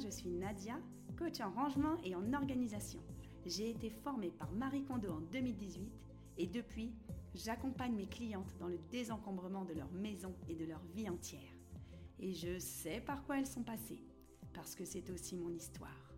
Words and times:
je 0.00 0.08
suis 0.08 0.30
Nadia, 0.30 0.78
coach 1.18 1.40
en 1.40 1.50
rangement 1.50 1.96
et 2.02 2.14
en 2.14 2.32
organisation. 2.32 3.00
J'ai 3.44 3.70
été 3.70 3.90
formée 3.90 4.30
par 4.30 4.50
Marie 4.52 4.82
Kondo 4.82 5.10
en 5.10 5.20
2018 5.20 5.92
et 6.38 6.46
depuis, 6.46 6.94
j'accompagne 7.34 7.94
mes 7.94 8.06
clientes 8.06 8.56
dans 8.58 8.68
le 8.68 8.78
désencombrement 8.90 9.64
de 9.64 9.74
leur 9.74 9.90
maison 9.92 10.34
et 10.48 10.54
de 10.54 10.64
leur 10.64 10.82
vie 10.94 11.08
entière. 11.08 11.54
Et 12.18 12.32
je 12.32 12.58
sais 12.58 13.00
par 13.00 13.24
quoi 13.24 13.38
elles 13.38 13.46
sont 13.46 13.62
passées, 13.62 14.02
parce 14.54 14.74
que 14.74 14.84
c'est 14.84 15.10
aussi 15.10 15.36
mon 15.36 15.50
histoire. 15.50 16.14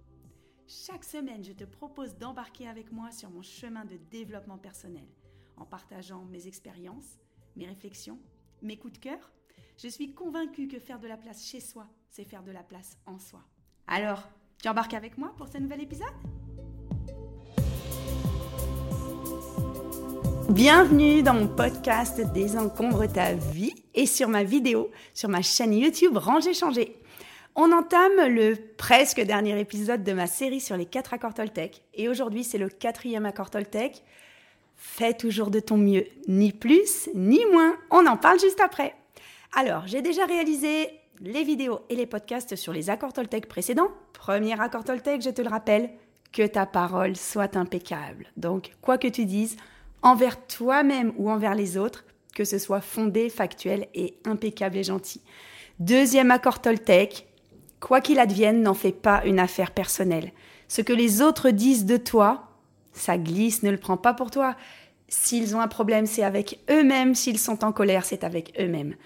Chaque 0.68 1.04
semaine, 1.04 1.42
je 1.42 1.52
te 1.52 1.64
propose 1.64 2.16
d'embarquer 2.16 2.68
avec 2.68 2.92
moi 2.92 3.10
sur 3.10 3.30
mon 3.30 3.42
chemin 3.42 3.84
de 3.84 3.96
développement 4.10 4.58
personnel, 4.58 5.08
en 5.56 5.66
partageant 5.66 6.24
mes 6.26 6.46
expériences, 6.46 7.18
mes 7.56 7.66
réflexions, 7.66 8.20
mes 8.62 8.78
coups 8.78 8.94
de 8.94 8.98
cœur. 8.98 9.32
Je 9.76 9.88
suis 9.88 10.14
convaincue 10.14 10.68
que 10.68 10.78
faire 10.78 11.00
de 11.00 11.08
la 11.08 11.16
place 11.16 11.44
chez 11.44 11.60
soi, 11.60 11.88
c'est 12.08 12.24
faire 12.24 12.44
de 12.44 12.52
la 12.52 12.62
place 12.62 12.96
en 13.06 13.18
soi. 13.18 13.42
Alors, 13.88 14.22
tu 14.62 14.68
embarques 14.68 14.94
avec 14.94 15.18
moi 15.18 15.32
pour 15.36 15.48
ce 15.48 15.58
nouvel 15.58 15.82
épisode? 15.82 16.06
Bienvenue 20.50 21.22
dans 21.22 21.34
mon 21.34 21.48
podcast 21.48 22.20
Désencombre 22.32 23.06
ta 23.06 23.34
vie 23.34 23.74
et 23.94 24.06
sur 24.06 24.28
ma 24.28 24.44
vidéo 24.44 24.90
sur 25.14 25.28
ma 25.28 25.42
chaîne 25.42 25.72
YouTube 25.72 26.16
Ranger 26.16 26.54
Changer. 26.54 26.96
On 27.54 27.72
entame 27.72 28.28
le 28.28 28.54
presque 28.76 29.20
dernier 29.20 29.58
épisode 29.58 30.04
de 30.04 30.12
ma 30.12 30.26
série 30.26 30.60
sur 30.60 30.76
les 30.76 30.86
quatre 30.86 31.12
accords 31.12 31.34
Toltec 31.34 31.82
et 31.94 32.08
aujourd'hui 32.08 32.44
c'est 32.44 32.58
le 32.58 32.68
quatrième 32.68 33.26
accord 33.26 33.50
Toltec. 33.50 34.02
Fais 34.76 35.14
toujours 35.14 35.50
de 35.50 35.60
ton 35.60 35.76
mieux, 35.76 36.06
ni 36.28 36.52
plus 36.52 37.08
ni 37.14 37.44
moins. 37.52 37.76
On 37.90 38.06
en 38.06 38.16
parle 38.16 38.40
juste 38.40 38.60
après. 38.60 38.94
Alors, 39.54 39.86
j'ai 39.86 40.02
déjà 40.02 40.24
réalisé 40.24 40.88
les 41.22 41.44
vidéos 41.44 41.80
et 41.88 41.94
les 41.94 42.06
podcasts 42.06 42.56
sur 42.56 42.72
les 42.72 42.90
accords 42.90 43.12
Toltec 43.12 43.46
précédents. 43.46 43.90
Premier 44.12 44.60
accord 44.60 44.82
Toltec, 44.82 45.22
je 45.22 45.30
te 45.30 45.40
le 45.40 45.48
rappelle, 45.48 45.90
que 46.32 46.44
ta 46.44 46.66
parole 46.66 47.14
soit 47.14 47.56
impeccable. 47.56 48.26
Donc, 48.36 48.72
quoi 48.80 48.98
que 48.98 49.06
tu 49.06 49.24
dises, 49.24 49.56
envers 50.02 50.46
toi-même 50.46 51.12
ou 51.16 51.30
envers 51.30 51.54
les 51.54 51.76
autres, 51.76 52.04
que 52.34 52.44
ce 52.44 52.58
soit 52.58 52.80
fondé, 52.80 53.28
factuel 53.28 53.86
et 53.94 54.18
impeccable 54.24 54.78
et 54.78 54.82
gentil. 54.82 55.20
Deuxième 55.78 56.32
accord 56.32 56.60
Toltec, 56.60 57.28
quoi 57.78 58.00
qu'il 58.00 58.18
advienne, 58.18 58.62
n'en 58.62 58.74
fais 58.74 58.92
pas 58.92 59.22
une 59.24 59.38
affaire 59.38 59.70
personnelle. 59.70 60.32
Ce 60.66 60.82
que 60.82 60.92
les 60.92 61.22
autres 61.22 61.50
disent 61.50 61.84
de 61.84 61.98
toi, 61.98 62.48
ça 62.92 63.16
glisse, 63.16 63.62
ne 63.62 63.70
le 63.70 63.76
prends 63.76 63.96
pas 63.96 64.14
pour 64.14 64.32
toi. 64.32 64.56
S'ils 65.06 65.54
ont 65.54 65.60
un 65.60 65.68
problème, 65.68 66.06
c'est 66.06 66.24
avec 66.24 66.58
eux-mêmes. 66.70 67.14
S'ils 67.14 67.38
sont 67.38 67.64
en 67.64 67.70
colère, 67.70 68.04
c'est 68.04 68.24
avec 68.24 68.54
eux-mêmes. 68.58 68.96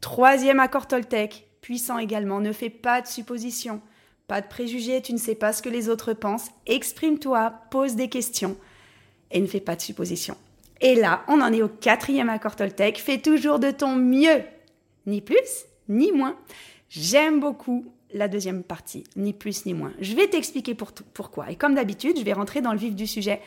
Troisième 0.00 0.60
accord 0.60 0.86
Toltec, 0.86 1.46
puissant 1.66 1.98
également, 1.98 2.38
ne 2.38 2.52
fais 2.52 2.70
pas 2.70 3.02
de 3.02 3.08
suppositions, 3.08 3.80
pas 4.28 4.40
de 4.40 4.46
préjugés, 4.46 5.02
tu 5.02 5.12
ne 5.12 5.18
sais 5.18 5.34
pas 5.34 5.52
ce 5.52 5.62
que 5.62 5.68
les 5.68 5.88
autres 5.88 6.12
pensent. 6.12 6.52
Exprime-toi, 6.66 7.52
pose 7.72 7.96
des 7.96 8.08
questions 8.08 8.56
et 9.32 9.40
ne 9.40 9.48
fais 9.48 9.58
pas 9.58 9.74
de 9.74 9.80
suppositions. 9.80 10.36
Et 10.80 10.94
là, 10.94 11.24
on 11.26 11.40
en 11.40 11.52
est 11.52 11.62
au 11.62 11.68
quatrième 11.68 12.28
accord 12.28 12.54
Toltec. 12.54 13.00
Fais 13.00 13.18
toujours 13.18 13.58
de 13.58 13.72
ton 13.72 13.96
mieux. 13.96 14.44
Ni 15.06 15.20
plus, 15.20 15.66
ni 15.88 16.12
moins. 16.12 16.36
J'aime 16.88 17.40
beaucoup 17.40 17.84
la 18.14 18.28
deuxième 18.28 18.62
partie. 18.62 19.02
Ni 19.16 19.32
plus, 19.32 19.66
ni 19.66 19.74
moins. 19.74 19.92
Je 19.98 20.14
vais 20.14 20.28
t'expliquer 20.28 20.76
pour 20.76 20.92
pourquoi. 20.92 21.50
Et 21.50 21.56
comme 21.56 21.74
d'habitude, 21.74 22.16
je 22.16 22.22
vais 22.22 22.32
rentrer 22.32 22.60
dans 22.60 22.74
le 22.74 22.78
vif 22.78 22.94
du 22.94 23.08
sujet 23.08 23.40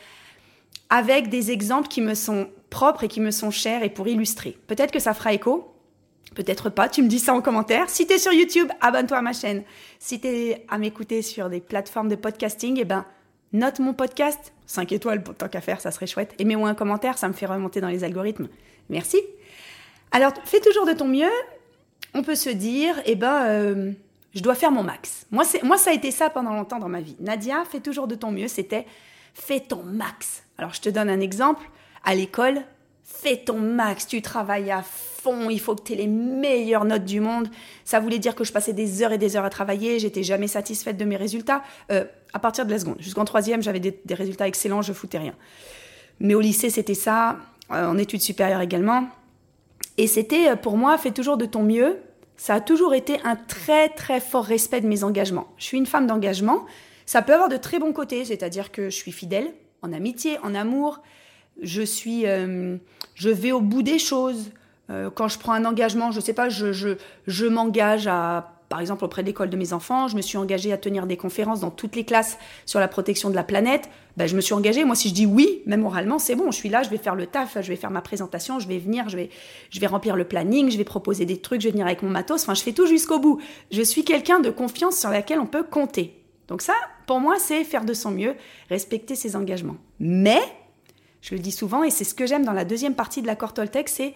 avec 0.90 1.30
des 1.30 1.52
exemples 1.52 1.88
qui 1.88 2.02
me 2.02 2.12
sont 2.12 2.50
propres 2.68 3.04
et 3.04 3.08
qui 3.08 3.20
me 3.20 3.30
sont 3.30 3.50
chers 3.50 3.82
et 3.82 3.88
pour 3.88 4.08
illustrer. 4.08 4.58
Peut-être 4.66 4.92
que 4.92 5.00
ça 5.00 5.14
fera 5.14 5.32
écho. 5.32 5.69
Peut-être 6.34 6.70
pas, 6.70 6.88
tu 6.88 7.02
me 7.02 7.08
dis 7.08 7.18
ça 7.18 7.34
en 7.34 7.40
commentaire. 7.40 7.90
Si 7.90 8.06
tu 8.06 8.18
sur 8.18 8.32
YouTube, 8.32 8.68
abonne-toi 8.80 9.18
à 9.18 9.22
ma 9.22 9.32
chaîne. 9.32 9.64
Si 9.98 10.20
tu 10.20 10.28
es 10.28 10.64
à 10.68 10.78
m'écouter 10.78 11.22
sur 11.22 11.50
des 11.50 11.60
plateformes 11.60 12.08
de 12.08 12.14
podcasting, 12.14 12.78
eh 12.80 12.84
ben, 12.84 13.04
note 13.52 13.80
mon 13.80 13.94
podcast, 13.94 14.52
5 14.66 14.92
étoiles 14.92 15.24
tant 15.24 15.48
qu'à 15.48 15.60
faire, 15.60 15.80
ça 15.80 15.90
serait 15.90 16.06
chouette. 16.06 16.34
Et 16.38 16.44
mets-moi 16.44 16.68
un 16.68 16.74
commentaire, 16.74 17.18
ça 17.18 17.26
me 17.26 17.32
fait 17.32 17.46
remonter 17.46 17.80
dans 17.80 17.88
les 17.88 18.04
algorithmes. 18.04 18.48
Merci. 18.88 19.20
Alors, 20.12 20.32
fais 20.44 20.60
toujours 20.60 20.86
de 20.86 20.92
ton 20.92 21.08
mieux. 21.08 21.30
On 22.14 22.22
peut 22.22 22.36
se 22.36 22.50
dire, 22.50 22.94
eh 23.06 23.16
ben, 23.16 23.46
euh, 23.46 23.92
je 24.34 24.42
dois 24.42 24.54
faire 24.54 24.70
mon 24.70 24.84
max. 24.84 25.26
Moi, 25.32 25.44
moi, 25.64 25.78
ça 25.78 25.90
a 25.90 25.94
été 25.94 26.12
ça 26.12 26.30
pendant 26.30 26.52
longtemps 26.52 26.78
dans 26.78 26.88
ma 26.88 27.00
vie. 27.00 27.16
Nadia, 27.18 27.64
fais 27.64 27.80
toujours 27.80 28.06
de 28.06 28.14
ton 28.14 28.30
mieux. 28.30 28.48
C'était, 28.48 28.86
fais 29.34 29.60
ton 29.60 29.82
max. 29.82 30.44
Alors, 30.58 30.74
je 30.74 30.80
te 30.80 30.88
donne 30.88 31.10
un 31.10 31.20
exemple. 31.20 31.68
À 32.04 32.14
l'école, 32.14 32.62
fais 33.12 33.36
ton 33.36 33.58
max. 33.58 34.06
Tu 34.06 34.22
travailles 34.22 34.70
à 34.70 34.82
fond. 34.82 35.50
Il 35.50 35.60
faut 35.60 35.74
que 35.74 35.82
tu 35.82 35.92
aies 35.92 35.96
les 35.96 36.06
meilleures 36.06 36.84
notes 36.84 37.04
du 37.04 37.20
monde. 37.20 37.48
Ça 37.84 38.00
voulait 38.00 38.18
dire 38.18 38.34
que 38.34 38.44
je 38.44 38.52
passais 38.52 38.72
des 38.72 39.02
heures 39.02 39.12
et 39.12 39.18
des 39.18 39.36
heures 39.36 39.44
à 39.44 39.50
travailler. 39.50 39.98
J'étais 39.98 40.22
jamais 40.22 40.48
satisfaite 40.48 40.96
de 40.96 41.04
mes 41.04 41.16
résultats. 41.16 41.62
Euh, 41.90 42.04
à 42.32 42.38
partir 42.38 42.66
de 42.66 42.70
la 42.70 42.78
seconde. 42.78 42.96
Jusqu'en 43.00 43.24
troisième, 43.24 43.62
j'avais 43.62 43.80
des, 43.80 44.14
résultats 44.14 44.46
excellents, 44.46 44.82
je 44.82 44.92
foutais 44.92 45.18
rien. 45.18 45.34
Mais 46.20 46.34
au 46.34 46.40
lycée, 46.40 46.70
c'était 46.70 46.94
ça, 46.94 47.38
euh, 47.70 47.86
en 47.86 47.98
études 47.98 48.20
supérieures 48.20 48.60
également. 48.60 49.08
Et 49.96 50.06
c'était, 50.06 50.50
euh, 50.50 50.56
pour 50.56 50.76
moi, 50.76 50.96
fais 50.98 51.10
toujours 51.10 51.36
de 51.36 51.46
ton 51.46 51.62
mieux. 51.62 51.98
Ça 52.36 52.54
a 52.54 52.60
toujours 52.60 52.94
été 52.94 53.20
un 53.24 53.36
très, 53.36 53.88
très 53.88 54.20
fort 54.20 54.44
respect 54.44 54.80
de 54.80 54.86
mes 54.86 55.04
engagements. 55.04 55.48
Je 55.56 55.64
suis 55.64 55.78
une 55.78 55.86
femme 55.86 56.06
d'engagement. 56.06 56.64
Ça 57.06 57.22
peut 57.22 57.34
avoir 57.34 57.48
de 57.48 57.56
très 57.56 57.78
bons 57.78 57.92
côtés, 57.92 58.24
c'est-à-dire 58.24 58.70
que 58.70 58.84
je 58.84 58.96
suis 58.96 59.12
fidèle 59.12 59.52
en 59.82 59.92
amitié, 59.92 60.38
en 60.42 60.54
amour. 60.54 61.00
Je 61.60 61.82
suis, 61.82 62.26
euh, 62.26 62.76
je 63.14 63.30
vais 63.30 63.52
au 63.52 63.60
bout 63.60 63.82
des 63.82 63.98
choses. 63.98 64.50
quand 65.14 65.28
je 65.28 65.38
prends 65.38 65.52
un 65.52 65.64
engagement, 65.64 66.10
je 66.10 66.20
sais 66.20 66.32
pas, 66.32 66.48
je, 66.48 66.72
je, 66.72 66.96
je 67.26 67.46
m'engage 67.46 68.06
à 68.06 68.60
par 68.70 68.78
exemple, 68.78 69.04
auprès 69.04 69.22
de 69.22 69.26
l'école 69.26 69.50
de 69.50 69.56
mes 69.56 69.72
enfants, 69.72 70.06
je 70.06 70.14
me 70.14 70.22
suis 70.22 70.38
engagée 70.38 70.72
à 70.72 70.78
tenir 70.78 71.08
des 71.08 71.16
conférences 71.16 71.58
dans 71.58 71.72
toutes 71.72 71.96
les 71.96 72.04
classes 72.04 72.38
sur 72.66 72.78
la 72.78 72.86
protection 72.86 73.28
de 73.28 73.34
la 73.34 73.42
planète. 73.42 73.90
Ben, 74.16 74.28
je 74.28 74.36
me 74.36 74.40
suis 74.40 74.54
engagée. 74.54 74.84
Moi, 74.84 74.94
si 74.94 75.08
je 75.08 75.14
dis 75.14 75.26
oui, 75.26 75.62
même 75.66 75.84
oralement, 75.84 76.20
c'est 76.20 76.36
bon. 76.36 76.52
Je 76.52 76.56
suis 76.56 76.68
là, 76.68 76.84
je 76.84 76.88
vais 76.88 76.96
faire 76.96 77.16
le 77.16 77.26
taf, 77.26 77.58
je 77.60 77.66
vais 77.66 77.74
faire 77.74 77.90
ma 77.90 78.00
présentation, 78.00 78.60
je 78.60 78.68
vais 78.68 78.78
venir, 78.78 79.08
je 79.08 79.16
vais, 79.16 79.30
je 79.70 79.80
vais 79.80 79.88
remplir 79.88 80.14
le 80.14 80.22
planning, 80.22 80.70
je 80.70 80.78
vais 80.78 80.84
proposer 80.84 81.24
des 81.24 81.38
trucs, 81.38 81.62
je 81.62 81.66
vais 81.66 81.72
venir 81.72 81.84
avec 81.84 82.02
mon 82.02 82.10
matos. 82.10 82.44
Enfin, 82.44 82.54
je 82.54 82.62
fais 82.62 82.72
tout 82.72 82.86
jusqu'au 82.86 83.18
bout. 83.18 83.40
Je 83.72 83.82
suis 83.82 84.04
quelqu'un 84.04 84.38
de 84.38 84.50
confiance 84.50 84.96
sur 84.96 85.10
laquelle 85.10 85.40
on 85.40 85.46
peut 85.46 85.64
compter. 85.64 86.22
Donc 86.46 86.62
ça, 86.62 86.74
pour 87.08 87.18
moi, 87.18 87.40
c'est 87.40 87.64
faire 87.64 87.84
de 87.84 87.92
son 87.92 88.12
mieux, 88.12 88.36
respecter 88.68 89.16
ses 89.16 89.34
engagements. 89.34 89.78
Mais, 89.98 90.42
je 91.22 91.34
le 91.34 91.40
dis 91.40 91.52
souvent, 91.52 91.82
et 91.82 91.90
c'est 91.90 92.04
ce 92.04 92.14
que 92.14 92.26
j'aime 92.26 92.44
dans 92.44 92.52
la 92.52 92.64
deuxième 92.64 92.94
partie 92.94 93.22
de 93.22 93.26
l'accord 93.26 93.52
Toltec, 93.52 93.88
c'est 93.88 94.14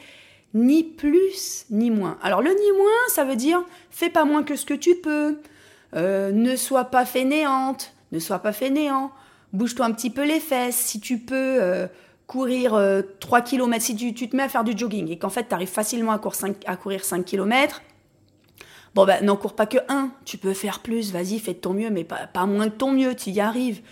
ni 0.55 0.85
plus 0.85 1.67
ni 1.71 1.91
moins. 1.91 2.17
Alors 2.23 2.41
le 2.41 2.51
ni 2.51 2.79
moins, 2.79 3.09
ça 3.09 3.25
veut 3.25 3.37
dire 3.37 3.63
fais 3.91 4.09
pas 4.09 4.25
moins 4.25 4.45
que 4.45 4.57
ce 4.57 4.65
que 4.65 4.75
tu 4.75 4.95
peux, 4.95 5.39
euh, 5.97 6.33
ne 6.33 6.57
sois 6.57 6.85
pas 6.85 7.05
fainéante, 7.05 7.93
ne 8.13 8.19
sois 8.21 8.39
pas 8.39 8.53
fainéant, 8.53 9.11
bouge-toi 9.53 9.87
un 9.87 9.93
petit 9.93 10.11
peu 10.11 10.25
les 10.25 10.41
fesses, 10.41 10.77
si 10.77 11.01
tu 11.01 11.19
peux 11.19 11.35
euh, 11.61 11.87
courir 12.27 12.71
3 13.21 13.39
euh, 13.39 13.43
km, 13.43 13.85
si 13.85 13.97
tu, 13.97 14.29
te 14.29 14.37
mets 14.37 14.45
à 14.45 14.49
faire 14.49 14.65
du 14.65 14.79
jogging 14.79 15.11
et 15.11 15.19
qu'en 15.19 15.29
fait 15.29 15.49
tu 15.49 15.55
arrives 15.55 15.69
facilement 15.69 16.13
à, 16.13 16.19
courir 16.19 16.37
5, 16.37 16.57
à 16.67 16.77
courir 16.77 17.05
5 17.05 17.25
km, 17.25 17.83
bon 18.95 19.05
ben 19.05 19.25
n'en 19.25 19.37
cours 19.37 19.55
pas 19.55 19.67
que 19.67 19.79
1, 19.89 20.11
tu 20.25 20.39
peux 20.39 20.55
faire 20.55 20.81
plus, 20.81 21.13
vas-y 21.13 21.41
fais 21.41 21.55
de 21.55 21.59
ton 21.59 21.75
mieux, 21.75 21.91
mais 21.91 22.05
pas, 22.05 22.47
moins 22.47 22.67
de 22.67 22.73
ton 22.73 22.93
mieux, 22.93 23.17
tu 23.17 23.31
y 23.31 23.41
arrives. 23.41 23.83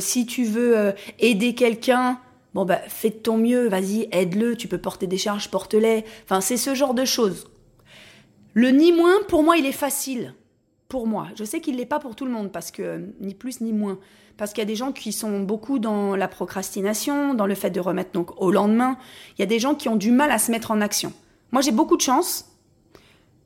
si 0.00 0.26
tu 0.26 0.44
veux 0.44 0.94
aider 1.18 1.54
quelqu'un, 1.54 2.20
Bon, 2.56 2.64
bah, 2.64 2.80
fais 2.88 3.10
de 3.10 3.16
ton 3.16 3.36
mieux, 3.36 3.68
vas-y, 3.68 4.08
aide-le, 4.12 4.56
tu 4.56 4.66
peux 4.66 4.78
porter 4.78 5.06
des 5.06 5.18
charges, 5.18 5.50
porte-les. 5.50 6.06
Enfin, 6.24 6.40
c'est 6.40 6.56
ce 6.56 6.74
genre 6.74 6.94
de 6.94 7.04
choses. 7.04 7.50
Le 8.54 8.70
ni 8.70 8.92
moins, 8.92 9.12
pour 9.28 9.42
moi, 9.42 9.58
il 9.58 9.66
est 9.66 9.72
facile. 9.72 10.32
Pour 10.88 11.06
moi. 11.06 11.28
Je 11.34 11.44
sais 11.44 11.60
qu'il 11.60 11.76
l'est 11.76 11.84
pas 11.84 11.98
pour 11.98 12.16
tout 12.16 12.24
le 12.24 12.30
monde, 12.30 12.50
parce 12.50 12.70
que 12.70 12.80
euh, 12.80 13.06
ni 13.20 13.34
plus 13.34 13.60
ni 13.60 13.74
moins. 13.74 13.98
Parce 14.38 14.54
qu'il 14.54 14.62
y 14.62 14.66
a 14.66 14.66
des 14.66 14.74
gens 14.74 14.92
qui 14.92 15.12
sont 15.12 15.40
beaucoup 15.40 15.78
dans 15.78 16.16
la 16.16 16.28
procrastination, 16.28 17.34
dans 17.34 17.44
le 17.44 17.54
fait 17.54 17.68
de 17.68 17.78
remettre 17.78 18.12
donc 18.12 18.40
au 18.40 18.50
lendemain. 18.50 18.96
Il 19.36 19.40
y 19.40 19.44
a 19.44 19.46
des 19.46 19.58
gens 19.58 19.74
qui 19.74 19.90
ont 19.90 19.96
du 19.96 20.10
mal 20.10 20.30
à 20.30 20.38
se 20.38 20.50
mettre 20.50 20.70
en 20.70 20.80
action. 20.80 21.12
Moi, 21.52 21.60
j'ai 21.60 21.72
beaucoup 21.72 21.98
de 21.98 22.02
chance. 22.02 22.46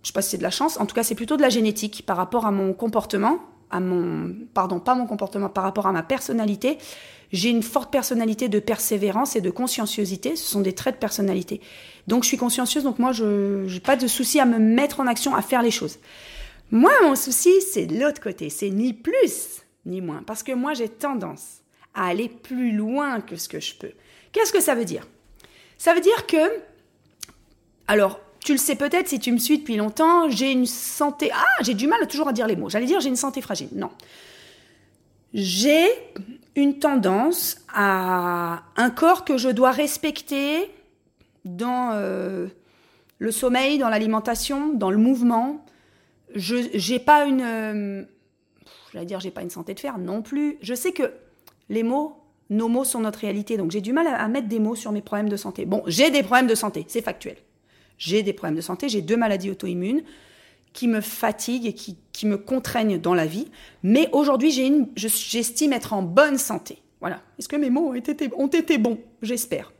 Je 0.05 0.07
sais 0.07 0.13
pas 0.13 0.23
si 0.23 0.31
c'est 0.31 0.39
de 0.39 0.45
la 0.45 0.51
chance. 0.51 0.79
En 0.79 0.87
tout 0.87 0.95
cas, 0.95 1.03
c'est 1.03 1.17
plutôt 1.17 1.37
de 1.37 1.43
la 1.43 1.49
génétique 1.49 2.05
par 2.07 2.17
rapport 2.17 2.47
à 2.47 2.53
mon 2.53 2.75
comportement, 2.75 3.41
à 3.71 3.81
mon, 3.81 4.35
pardon, 4.55 4.81
pas 4.81 4.95
mon 4.95 5.07
comportement, 5.07 5.49
par 5.49 5.65
rapport 5.65 5.87
à 5.87 5.93
ma 5.93 6.03
personnalité. 6.03 6.79
J'ai 7.33 7.51
une 7.51 7.63
forte 7.63 7.93
personnalité 7.93 8.49
de 8.49 8.59
persévérance 8.59 9.37
et 9.37 9.41
de 9.41 9.51
conscienciosité. 9.51 10.35
Ce 10.35 10.45
sont 10.45 10.61
des 10.61 10.75
traits 10.75 10.97
de 10.97 11.01
personnalité. 11.01 11.61
Donc 12.09 12.25
je 12.25 12.29
suis 12.29 12.37
consciencieuse, 12.37 12.83
donc 12.83 12.99
moi 12.99 13.13
je 13.13 13.73
n'ai 13.73 13.81
pas 13.81 13.97
de 13.97 14.07
souci 14.09 14.41
à 14.41 14.47
me 14.47 14.59
mettre 14.59 15.01
en 15.01 15.07
action, 15.07 15.35
à 15.35 15.43
faire 15.43 15.63
les 15.63 15.71
choses. 15.71 15.99
Moi, 16.73 16.93
mon 17.03 17.17
souci, 17.17 17.51
c'est 17.61 17.87
de 17.87 17.99
l'autre 17.99 18.21
côté. 18.21 18.49
C'est 18.49 18.71
ni 18.71 18.93
plus 18.93 19.63
ni 19.87 20.01
moins. 20.01 20.23
Parce 20.25 20.43
que 20.43 20.53
moi, 20.53 20.75
j'ai 20.75 20.89
tendance 20.89 21.63
à 21.95 22.07
aller 22.07 22.29
plus 22.29 22.73
loin 22.73 23.21
que 23.21 23.37
ce 23.37 23.49
que 23.49 23.61
je 23.61 23.75
peux. 23.75 23.93
Qu'est-ce 24.33 24.53
que 24.53 24.61
ça 24.61 24.75
veut 24.75 24.85
dire? 24.85 25.07
Ça 25.79 25.95
veut 25.95 26.01
dire 26.01 26.27
que, 26.27 26.61
alors, 27.89 28.21
tu 28.45 28.53
le 28.53 28.59
sais 28.59 28.77
peut-être 28.77 29.09
si 29.09 29.19
tu 29.19 29.33
me 29.33 29.39
suis 29.39 29.59
depuis 29.59 29.77
longtemps, 29.77 30.31
j'ai 30.31 30.51
une 30.53 30.67
santé. 30.67 31.31
Ah, 31.33 31.63
j'ai 31.63 31.75
du 31.75 31.87
mal 31.87 32.07
toujours 32.07 32.29
à 32.29 32.33
dire 32.33 32.47
les 32.47 32.57
mots. 32.57 32.69
J'allais 32.69 32.87
dire 32.87 33.01
j'ai 33.01 33.09
une 33.09 33.17
santé 33.17 33.41
fragile. 33.41 33.69
Non. 33.75 33.91
J'ai 35.35 35.87
une 36.57 36.79
tendance 36.79 37.57
à 37.73 38.63
un 38.77 38.91
corps 38.91 39.25
que 39.25 39.37
je 39.37 39.49
dois 39.49 39.71
respecter 39.71 40.71
dans 41.45 41.93
euh, 41.95 42.49
le 43.19 43.31
sommeil, 43.31 43.79
dans 43.79 43.89
l'alimentation, 43.89 44.73
dans 44.73 44.91
le 44.91 44.97
mouvement. 44.97 45.65
Je 46.35 46.91
n'ai 46.91 46.99
pas 46.99 47.27
une, 47.27 47.43
euh, 47.43 48.03
j'allais 48.93 49.07
dire, 49.07 49.21
j'ai 49.21 49.31
pas 49.31 49.43
une 49.43 49.51
santé 49.51 49.75
de 49.75 49.81
fer 49.81 49.99
non 49.99 50.23
plus. 50.23 50.59
Je 50.63 50.75
sais 50.75 50.93
que 50.93 51.13
les 51.69 51.83
mots, 51.83 52.17
nos 52.51 52.69
mots 52.69 52.85
sont 52.85 53.01
notre 53.01 53.21
réalité, 53.21 53.57
donc 53.57 53.71
j'ai 53.71 53.81
du 53.81 53.93
mal 53.93 54.07
à, 54.07 54.27
mettre 54.29 54.49
des 54.49 54.59
mots 54.59 54.75
sur 54.75 54.93
mes 54.93 55.03
problèmes 55.03 55.29
de 55.29 55.37
santé. 55.37 55.65
Bon, 55.65 55.83
j'ai 55.87 56.11
des 56.11 56.23
problèmes 56.23 56.49
de 56.49 56.55
santé, 56.55 56.85
c'est 56.89 57.03
factuel. 57.03 57.37
J'ai 58.01 58.23
des 58.23 58.33
problèmes 58.33 58.57
de 58.57 58.63
santé, 58.63 58.89
j'ai 58.89 59.03
deux 59.03 59.19
maladies 59.19 59.51
auto-immunes 59.51 60.03
qui 60.73 60.89
me 60.89 61.01
fatiguent 61.01 61.67
et 61.67 61.75
qui, 61.75 61.99
qui, 62.13 62.27
me 62.27 62.39
contraignent 62.39 62.99
dans 62.99 63.13
la 63.13 63.27
vie. 63.27 63.49
Mais 63.83 64.09
aujourd'hui, 64.13 64.51
j'estime 64.97 65.73
être 65.73 65.93
en 65.93 66.03
bonne 66.03 66.39
santé. 66.39 66.79
Voilà. 67.01 67.21
Est-ce 67.39 67.49
que 67.49 67.57
mes 67.57 67.71
mots 67.71 67.89
ont 67.89 67.95
été, 67.95 68.31
ont 68.37 68.47
été 68.47 68.79
bons? 68.79 68.99
J'espère. 69.21 69.73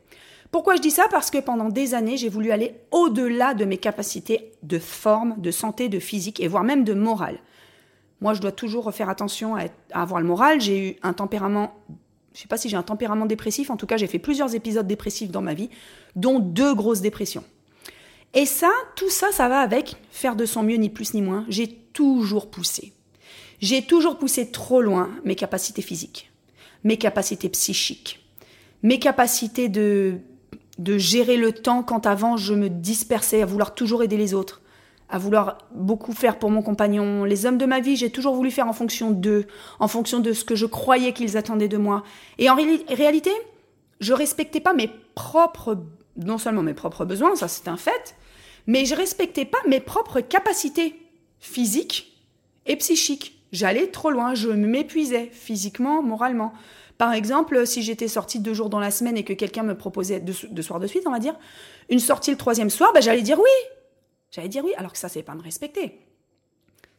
Pourquoi 0.51 0.75
je 0.75 0.81
dis 0.81 0.91
ça? 0.91 1.07
Parce 1.09 1.31
que 1.31 1.39
pendant 1.39 1.69
des 1.69 1.95
années, 1.95 2.17
j'ai 2.17 2.29
voulu 2.29 2.51
aller 2.51 2.75
au-delà 2.91 3.55
de 3.55 3.65
mes 3.65 3.77
capacités 3.77 4.51
de 4.61 4.77
forme, 4.77 5.35
de 5.39 5.49
santé, 5.49 5.89
de 5.89 5.99
physique 5.99 6.39
et 6.41 6.47
voire 6.47 6.63
même 6.63 6.83
de 6.83 6.93
morale. 6.93 7.39
Moi, 8.19 8.35
je 8.35 8.41
dois 8.41 8.51
toujours 8.51 8.93
faire 8.93 9.09
attention 9.09 9.55
à, 9.55 9.63
avoir 9.93 10.21
le 10.21 10.27
moral. 10.27 10.61
J'ai 10.61 10.89
eu 10.89 10.95
un 11.01 11.13
tempérament, 11.13 11.73
je 12.33 12.37
ne 12.37 12.41
sais 12.41 12.47
pas 12.47 12.57
si 12.57 12.69
j'ai 12.69 12.77
un 12.77 12.83
tempérament 12.83 13.25
dépressif, 13.25 13.71
en 13.71 13.77
tout 13.77 13.87
cas, 13.87 13.97
j'ai 13.97 14.07
fait 14.07 14.19
plusieurs 14.19 14.53
épisodes 14.53 14.85
dépressifs 14.85 15.31
dans 15.31 15.41
ma 15.41 15.55
vie, 15.55 15.69
dont 16.15 16.37
deux 16.37 16.75
grosses 16.75 17.01
dépressions. 17.01 17.43
Et 18.33 18.45
ça, 18.45 18.71
tout 18.95 19.09
ça, 19.09 19.27
ça 19.31 19.49
va 19.49 19.59
avec 19.59 19.97
faire 20.09 20.35
de 20.35 20.45
son 20.45 20.63
mieux, 20.63 20.77
ni 20.77 20.89
plus 20.89 21.13
ni 21.13 21.21
moins. 21.21 21.45
J'ai 21.49 21.67
toujours 21.67 22.49
poussé. 22.49 22.93
J'ai 23.59 23.83
toujours 23.83 24.17
poussé 24.17 24.51
trop 24.51 24.81
loin 24.81 25.11
mes 25.23 25.35
capacités 25.35 25.81
physiques, 25.81 26.31
mes 26.83 26.97
capacités 26.97 27.49
psychiques, 27.49 28.25
mes 28.81 28.99
capacités 28.99 29.69
de, 29.69 30.17
de 30.79 30.97
gérer 30.97 31.37
le 31.37 31.51
temps 31.51 31.83
quand 31.83 32.07
avant 32.07 32.37
je 32.37 32.53
me 32.53 32.69
dispersais 32.69 33.41
à 33.41 33.45
vouloir 33.45 33.75
toujours 33.75 34.01
aider 34.01 34.17
les 34.17 34.33
autres, 34.33 34.61
à 35.09 35.19
vouloir 35.19 35.59
beaucoup 35.75 36.13
faire 36.13 36.39
pour 36.39 36.49
mon 36.49 36.63
compagnon. 36.63 37.23
Les 37.23 37.45
hommes 37.45 37.59
de 37.59 37.65
ma 37.65 37.81
vie, 37.81 37.95
j'ai 37.95 38.09
toujours 38.09 38.33
voulu 38.33 38.49
faire 38.49 38.67
en 38.67 38.73
fonction 38.73 39.11
d'eux, 39.11 39.45
en 39.79 39.87
fonction 39.87 40.19
de 40.19 40.33
ce 40.33 40.43
que 40.43 40.55
je 40.55 40.65
croyais 40.65 41.13
qu'ils 41.13 41.37
attendaient 41.37 41.67
de 41.67 41.77
moi. 41.77 42.03
Et 42.39 42.49
en 42.49 42.55
réalité, 42.55 43.31
je 43.99 44.13
respectais 44.13 44.61
pas 44.61 44.73
mes 44.73 44.89
propres, 45.13 45.77
non 46.17 46.39
seulement 46.39 46.63
mes 46.63 46.73
propres 46.73 47.05
besoins, 47.05 47.35
ça 47.35 47.47
c'est 47.47 47.67
un 47.67 47.77
fait, 47.77 48.15
mais 48.71 48.85
je 48.85 48.95
respectais 48.95 49.43
pas 49.43 49.57
mes 49.67 49.81
propres 49.81 50.21
capacités 50.21 50.95
physiques 51.41 52.17
et 52.65 52.77
psychiques. 52.77 53.43
J'allais 53.51 53.87
trop 53.87 54.11
loin, 54.11 54.33
je 54.33 54.47
m'épuisais 54.47 55.29
physiquement, 55.33 56.01
moralement. 56.01 56.53
Par 56.97 57.11
exemple, 57.11 57.67
si 57.67 57.81
j'étais 57.81 58.07
sortie 58.07 58.39
deux 58.39 58.53
jours 58.53 58.69
dans 58.69 58.79
la 58.79 58.89
semaine 58.89 59.17
et 59.17 59.25
que 59.25 59.33
quelqu'un 59.33 59.63
me 59.63 59.75
proposait 59.75 60.21
deux, 60.21 60.61
soirs 60.61 60.79
de 60.79 60.87
suite, 60.87 61.03
on 61.05 61.11
va 61.11 61.19
dire, 61.19 61.35
une 61.89 61.99
sortie 61.99 62.31
le 62.31 62.37
troisième 62.37 62.69
soir, 62.69 62.93
ben, 62.93 63.01
j'allais 63.01 63.23
dire 63.23 63.37
oui. 63.37 63.69
J'allais 64.31 64.47
dire 64.47 64.63
oui, 64.63 64.71
alors 64.77 64.93
que 64.93 64.97
ça, 64.97 65.09
c'est 65.09 65.21
pas 65.21 65.35
me 65.35 65.41
respecter. 65.41 65.99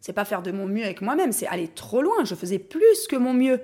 C'est 0.02 0.12
pas 0.12 0.26
faire 0.26 0.42
de 0.42 0.52
mon 0.52 0.66
mieux 0.66 0.84
avec 0.84 1.00
moi-même, 1.00 1.32
c'est 1.32 1.46
aller 1.46 1.68
trop 1.68 2.02
loin. 2.02 2.22
Je 2.24 2.34
faisais 2.34 2.58
plus 2.58 3.06
que 3.08 3.16
mon 3.16 3.32
mieux. 3.32 3.62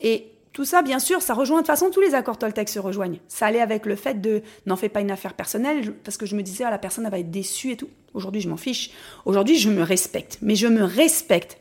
Et 0.00 0.32
tout 0.58 0.64
ça, 0.64 0.82
bien 0.82 0.98
sûr, 0.98 1.22
ça 1.22 1.34
rejoint 1.34 1.58
de 1.58 1.60
toute 1.60 1.68
façon 1.68 1.88
tous 1.88 2.00
les 2.00 2.16
accords 2.16 2.36
Toltec 2.36 2.68
se 2.68 2.80
rejoignent. 2.80 3.20
Ça 3.28 3.46
allait 3.46 3.60
avec 3.60 3.86
le 3.86 3.94
fait 3.94 4.20
de 4.20 4.42
n'en 4.66 4.74
fais 4.74 4.88
pas 4.88 5.00
une 5.00 5.12
affaire 5.12 5.34
personnelle 5.34 5.94
parce 6.02 6.16
que 6.16 6.26
je 6.26 6.34
me 6.34 6.42
disais 6.42 6.64
ah, 6.64 6.70
la 6.72 6.78
personne 6.78 7.08
va 7.08 7.16
être 7.20 7.30
déçue 7.30 7.70
et 7.70 7.76
tout. 7.76 7.88
Aujourd'hui, 8.12 8.40
je 8.40 8.48
m'en 8.48 8.56
fiche. 8.56 8.90
Aujourd'hui, 9.24 9.56
je 9.56 9.70
me 9.70 9.84
respecte, 9.84 10.38
mais 10.42 10.56
je 10.56 10.66
me 10.66 10.82
respecte 10.82 11.58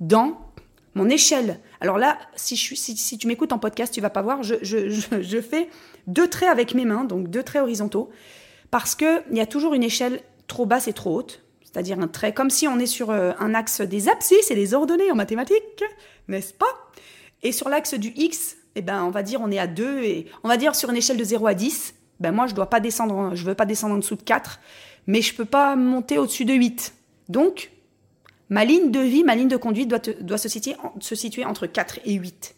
dans 0.00 0.40
mon 0.94 1.10
échelle. 1.10 1.60
Alors 1.82 1.98
là, 1.98 2.16
si, 2.34 2.56
tu 3.18 3.26
m'écoutes 3.26 3.52
en 3.52 3.58
podcast, 3.58 3.92
tu 3.92 4.00
vas 4.00 4.08
pas 4.08 4.22
voir, 4.22 4.42
je, 4.42 4.54
je, 4.62 5.40
fais 5.42 5.68
deux 6.06 6.28
traits 6.28 6.48
avec 6.48 6.74
mes 6.74 6.86
mains, 6.86 7.04
donc 7.04 7.28
deux 7.28 7.42
traits 7.42 7.60
horizontaux, 7.60 8.08
parce 8.70 8.94
qu'il 8.94 9.22
y 9.32 9.40
a 9.40 9.46
toujours 9.46 9.74
une 9.74 9.84
échelle 9.84 10.22
trop 10.46 10.64
basse 10.64 10.88
et 10.88 10.94
trop 10.94 11.14
haute, 11.14 11.42
c'est-à-dire 11.62 12.00
un 12.00 12.08
trait, 12.08 12.32
comme 12.32 12.48
si 12.48 12.66
on 12.66 12.78
est 12.78 12.86
sur 12.86 13.10
euh, 13.10 13.32
un 13.38 13.54
axe 13.54 13.82
des 13.82 14.08
abscisses 14.08 14.50
et 14.50 14.54
des 14.54 14.72
ordonnées 14.72 15.12
en 15.12 15.14
mathématiques, 15.14 15.84
n'est-ce 16.26 16.54
pas? 16.54 16.90
Et 17.42 17.52
sur 17.52 17.68
l'axe 17.68 17.94
du 17.94 18.12
X, 18.16 18.56
eh 18.74 18.82
ben, 18.82 19.04
on 19.04 19.10
va 19.10 19.22
dire 19.22 19.40
on 19.40 19.50
est 19.50 19.58
à 19.58 19.66
2 19.66 20.02
et 20.02 20.26
on 20.44 20.48
va 20.48 20.56
dire 20.56 20.74
sur 20.74 20.90
une 20.90 20.96
échelle 20.96 21.16
de 21.16 21.24
0 21.24 21.46
à 21.46 21.54
10, 21.54 21.94
ben 22.20 22.32
moi 22.32 22.46
je 22.46 22.54
dois 22.54 22.68
pas 22.68 22.80
descendre, 22.80 23.34
je 23.34 23.44
veux 23.44 23.54
pas 23.54 23.66
descendre 23.66 23.94
en 23.94 23.98
dessous 23.98 24.16
de 24.16 24.22
4, 24.22 24.60
mais 25.06 25.22
je 25.22 25.34
peux 25.34 25.44
pas 25.44 25.76
monter 25.76 26.18
au-dessus 26.18 26.44
de 26.44 26.54
8. 26.54 26.94
Donc, 27.28 27.70
ma 28.48 28.64
ligne 28.64 28.90
de 28.90 29.00
vie, 29.00 29.24
ma 29.24 29.34
ligne 29.34 29.48
de 29.48 29.56
conduite 29.56 29.88
doit, 29.88 30.00
doit 30.20 30.38
se, 30.38 30.48
situer, 30.48 30.76
se 31.00 31.14
situer 31.14 31.44
entre 31.44 31.66
4 31.66 32.00
et 32.04 32.14
8. 32.14 32.54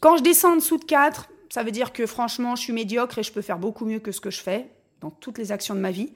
Quand 0.00 0.16
je 0.16 0.22
descends 0.22 0.52
en 0.52 0.56
dessous 0.56 0.78
de 0.78 0.84
4, 0.84 1.28
ça 1.48 1.62
veut 1.62 1.70
dire 1.70 1.92
que 1.92 2.06
franchement, 2.06 2.56
je 2.56 2.62
suis 2.62 2.72
médiocre 2.72 3.18
et 3.18 3.22
je 3.22 3.32
peux 3.32 3.40
faire 3.40 3.58
beaucoup 3.58 3.86
mieux 3.86 4.00
que 4.00 4.12
ce 4.12 4.20
que 4.20 4.30
je 4.30 4.40
fais 4.40 4.66
dans 5.00 5.10
toutes 5.10 5.38
les 5.38 5.52
actions 5.52 5.74
de 5.74 5.80
ma 5.80 5.90
vie. 5.90 6.12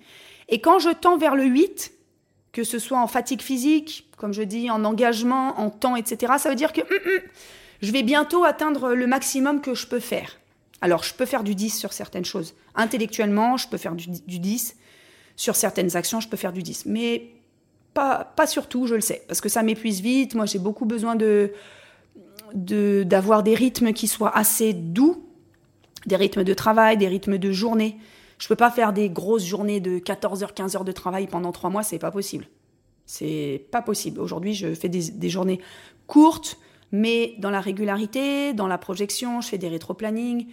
Et 0.49 0.61
quand 0.61 0.79
je 0.79 0.91
tends 0.91 1.17
vers 1.17 1.37
le 1.37 1.45
8, 1.45 1.93
que 2.53 2.65
ce 2.65 2.79
soit 2.79 2.99
en 2.99 3.07
fatigue 3.07 3.43
physique, 3.43 4.11
comme 4.17 4.33
je 4.33 4.43
dis, 4.43 4.71
en 4.71 4.85
engagement, 4.85 5.61
en 5.61 5.71
temps, 5.71 5.95
etc., 5.95 6.35
ça 6.39 6.49
veut 6.49 6.57
dire 6.57 6.73
que 6.73 6.81
hum, 6.81 6.89
hum, 7.07 7.21
je 7.81 7.93
vais 7.93 8.03
bientôt 8.03 8.45
atteindre 8.45 8.95
le 8.95 9.07
maximum 9.07 9.61
que 9.61 9.75
je 9.75 9.87
peux 9.87 10.01
faire. 10.01 10.39
Alors, 10.81 11.03
je 11.03 11.15
peux 11.15 11.27
faire 11.27 11.43
du 11.43 11.55
10 11.55 11.77
sur 11.77 11.93
certaines 11.93 12.25
choses. 12.25 12.55
Intellectuellement, 12.75 13.57
je 13.57 13.69
peux 13.69 13.79
faire 13.79 13.95
du, 13.95 14.07
10. 14.07 14.77
Sur 15.37 15.57
certaines 15.57 15.97
actions, 15.97 16.21
je 16.21 16.29
peux 16.29 16.37
faire 16.37 16.53
du 16.53 16.63
10. 16.63 16.87
Mais 16.87 17.31
pas, 17.95 18.33
pas 18.37 18.47
sur 18.47 18.69
tout, 18.69 18.87
je 18.87 18.95
le 18.95 19.01
sais. 19.01 19.25
Parce 19.27 19.41
que 19.41 19.49
ça 19.49 19.63
m'épuise 19.63 20.01
vite. 20.01 20.35
Moi, 20.35 20.47
j'ai 20.47 20.59
beaucoup 20.59 20.87
besoin 20.87 21.17
d'avoir 22.55 23.43
des 23.43 23.55
rythmes 23.55 23.93
qui 23.93 24.07
soient 24.07 24.37
assez 24.37 24.73
doux, 24.73 25.25
des 26.07 26.17
rythmes 26.17 26.45
de 26.45 26.55
travail, 26.55 26.97
des 26.97 27.09
rythmes 27.09 27.39
de 27.39 27.51
journée. 27.51 27.97
Je 28.39 28.47
peux 28.47 28.57
pas 28.57 28.71
faire 28.71 28.93
des 28.93 29.11
grosses 29.11 29.45
journées 29.45 29.81
de 29.81 29.99
14 29.99 30.45
heures, 30.45 30.55
15 30.55 30.77
heures 30.77 30.85
de 30.85 30.93
travail 30.93 31.27
pendant 31.27 31.51
trois 31.51 31.71
mois, 31.71 31.83
c'est 31.83 31.99
pas 31.99 32.13
possible. 32.13 32.47
C'est 33.05 33.67
pas 33.73 33.83
possible. 33.83 34.21
Aujourd'hui, 34.21 34.55
je 34.55 34.75
fais 34.75 34.89
des 34.89 35.29
journées 35.29 35.61
courtes, 36.07 36.57
mais 36.93 37.35
dans 37.39 37.51
la 37.51 37.61
régularité, 37.61 38.53
dans 38.53 38.67
la 38.67 38.79
projection, 38.79 39.41
je 39.41 39.49
fais 39.49 39.59
des 39.59 39.69
rétro-planning. 39.69 40.47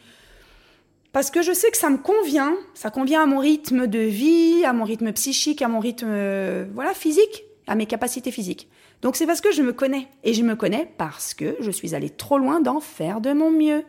Parce 1.11 1.31
que 1.31 1.41
je 1.41 1.53
sais 1.53 1.71
que 1.71 1.77
ça 1.77 1.89
me 1.89 1.97
convient, 1.97 2.53
ça 2.73 2.91
convient 2.91 3.23
à 3.23 3.25
mon 3.25 3.39
rythme 3.39 3.87
de 3.87 3.99
vie, 3.99 4.65
à 4.65 4.73
mon 4.73 4.83
rythme 4.83 5.13
psychique, 5.13 5.61
à 5.61 5.69
mon 5.69 5.79
rythme 5.79 6.07
euh, 6.09 6.65
voilà 6.73 6.93
physique, 6.93 7.45
à 7.67 7.75
mes 7.75 7.85
capacités 7.85 8.31
physiques. 8.31 8.67
Donc 9.01 9.15
c'est 9.15 9.25
parce 9.25 9.39
que 9.39 9.51
je 9.51 9.61
me 9.61 9.71
connais. 9.71 10.07
Et 10.23 10.33
je 10.33 10.43
me 10.43 10.55
connais 10.55 10.91
parce 10.97 11.33
que 11.33 11.55
je 11.61 11.71
suis 11.71 11.95
allée 11.95 12.09
trop 12.09 12.37
loin 12.37 12.59
d'en 12.59 12.81
faire 12.81 13.21
de 13.21 13.31
mon 13.31 13.49
mieux. 13.49 13.85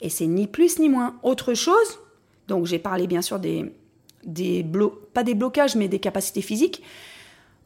Et 0.00 0.10
c'est 0.10 0.26
ni 0.26 0.48
plus 0.48 0.80
ni 0.80 0.88
moins. 0.88 1.16
Autre 1.22 1.54
chose, 1.54 2.00
donc 2.48 2.66
j'ai 2.66 2.78
parlé 2.78 3.06
bien 3.06 3.22
sûr 3.22 3.38
des, 3.38 3.72
des 4.24 4.66
pas 5.14 5.22
des 5.22 5.34
blocages, 5.34 5.76
mais 5.76 5.86
des 5.86 5.98
capacités 5.98 6.42
physiques. 6.42 6.82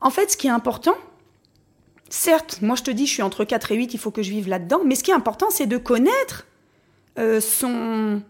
En 0.01 0.11
fait, 0.11 0.33
ce 0.33 0.37
qui 0.37 0.49
est 0.49 0.51
important, 0.51 0.97
certes, 2.13 2.61
moi 2.61 2.77
je 2.77 2.83
te 2.83 2.91
dis, 2.91 3.07
je 3.07 3.13
suis 3.13 3.23
entre 3.23 3.45
4 3.45 3.73
et 3.73 3.77
8, 3.77 3.95
il 3.95 3.99
faut 3.99 4.11
que 4.11 4.23
je 4.23 4.31
vive 4.31 4.49
là-dedans, 4.49 4.83
mais 4.85 4.95
ce 4.95 5.03
qui 5.03 5.11
est 5.11 5.15
important, 5.15 5.49
c'est 5.51 5.67
de 5.67 5.79
connaître 5.79 6.47
euh, 7.19 7.41
son, 7.41 8.23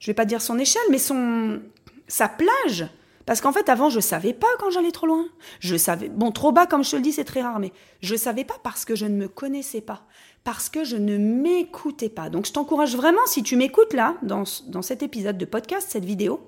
je 0.00 0.06
vais 0.06 0.14
pas 0.14 0.24
dire 0.24 0.42
son 0.42 0.58
échelle, 0.58 0.82
mais 0.90 0.98
son, 0.98 1.60
sa 2.08 2.28
plage. 2.28 2.86
Parce 3.24 3.40
qu'en 3.40 3.52
fait, 3.52 3.68
avant, 3.68 3.88
je 3.88 4.00
savais 4.00 4.32
pas 4.32 4.48
quand 4.58 4.70
j'allais 4.70 4.90
trop 4.90 5.06
loin. 5.06 5.26
Je 5.60 5.76
savais, 5.76 6.08
bon, 6.08 6.32
trop 6.32 6.50
bas, 6.50 6.66
comme 6.66 6.82
je 6.82 6.90
te 6.90 6.96
le 6.96 7.02
dis, 7.02 7.12
c'est 7.12 7.24
très 7.24 7.40
rare, 7.40 7.60
mais 7.60 7.72
je 8.00 8.16
savais 8.16 8.42
pas 8.42 8.56
parce 8.64 8.84
que 8.84 8.96
je 8.96 9.06
ne 9.06 9.14
me 9.14 9.28
connaissais 9.28 9.80
pas, 9.80 10.02
parce 10.42 10.68
que 10.68 10.82
je 10.82 10.96
ne 10.96 11.16
m'écoutais 11.16 12.08
pas. 12.08 12.28
Donc, 12.28 12.46
je 12.46 12.52
t'encourage 12.52 12.96
vraiment, 12.96 13.24
si 13.26 13.44
tu 13.44 13.54
m'écoutes 13.54 13.92
là, 13.92 14.16
dans, 14.22 14.42
dans 14.66 14.82
cet 14.82 15.04
épisode 15.04 15.38
de 15.38 15.44
podcast, 15.44 15.86
cette 15.88 16.04
vidéo, 16.04 16.40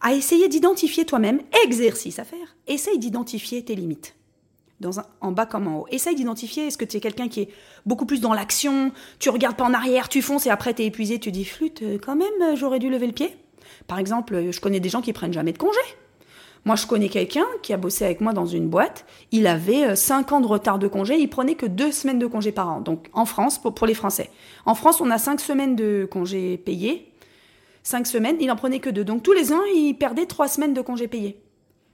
à 0.00 0.14
essayer 0.14 0.48
d'identifier 0.48 1.04
toi-même, 1.04 1.40
exercice 1.64 2.18
à 2.18 2.24
faire, 2.24 2.56
essaye 2.66 2.98
d'identifier 2.98 3.64
tes 3.64 3.76
limites 3.76 4.16
en 5.20 5.32
bas 5.32 5.46
comme 5.46 5.66
en 5.68 5.80
haut. 5.80 5.86
Essaye 5.90 6.14
d'identifier, 6.14 6.66
est-ce 6.66 6.78
que 6.78 6.84
tu 6.84 6.96
es 6.96 7.00
quelqu'un 7.00 7.28
qui 7.28 7.42
est 7.42 7.48
beaucoup 7.86 8.06
plus 8.06 8.20
dans 8.20 8.34
l'action, 8.34 8.92
tu 9.18 9.30
regardes 9.30 9.56
pas 9.56 9.64
en 9.64 9.74
arrière, 9.74 10.08
tu 10.08 10.22
fonces 10.22 10.46
et 10.46 10.50
après 10.50 10.74
tu 10.74 10.82
es 10.82 10.86
épuisé, 10.86 11.18
tu 11.18 11.32
dis 11.32 11.44
flûte, 11.44 11.82
euh, 11.82 11.98
quand 12.04 12.16
même, 12.16 12.28
euh, 12.42 12.56
j'aurais 12.56 12.78
dû 12.78 12.90
lever 12.90 13.06
le 13.06 13.12
pied. 13.12 13.36
Par 13.86 13.98
exemple, 13.98 14.34
euh, 14.34 14.52
je 14.52 14.60
connais 14.60 14.80
des 14.80 14.88
gens 14.88 15.00
qui 15.00 15.12
prennent 15.12 15.32
jamais 15.32 15.52
de 15.52 15.58
congé. 15.58 15.80
Moi, 16.66 16.76
je 16.76 16.86
connais 16.86 17.10
quelqu'un 17.10 17.44
qui 17.62 17.74
a 17.74 17.76
bossé 17.76 18.06
avec 18.06 18.22
moi 18.22 18.32
dans 18.32 18.46
une 18.46 18.68
boîte. 18.68 19.04
Il 19.32 19.46
avait 19.46 19.94
5 19.94 20.32
ans 20.32 20.40
de 20.40 20.46
retard 20.46 20.78
de 20.78 20.88
congé. 20.88 21.18
Il 21.18 21.28
prenait 21.28 21.56
que 21.56 21.66
2 21.66 21.92
semaines 21.92 22.18
de 22.18 22.26
congé 22.26 22.52
par 22.52 22.70
an. 22.70 22.80
Donc, 22.80 23.08
en 23.12 23.26
France, 23.26 23.58
pour, 23.58 23.74
pour 23.74 23.86
les 23.86 23.92
Français. 23.92 24.30
En 24.64 24.74
France, 24.74 25.02
on 25.02 25.10
a 25.10 25.18
5 25.18 25.40
semaines 25.40 25.76
de 25.76 26.08
congé 26.10 26.56
payés. 26.56 27.12
5 27.82 28.06
semaines, 28.06 28.36
il 28.40 28.50
en 28.50 28.56
prenait 28.56 28.80
que 28.80 28.88
2. 28.88 29.04
Donc, 29.04 29.22
tous 29.22 29.34
les 29.34 29.52
ans, 29.52 29.60
il 29.74 29.92
perdait 29.92 30.24
3 30.24 30.48
semaines 30.48 30.72
de 30.72 30.80
congé 30.80 31.06
payés. 31.06 31.38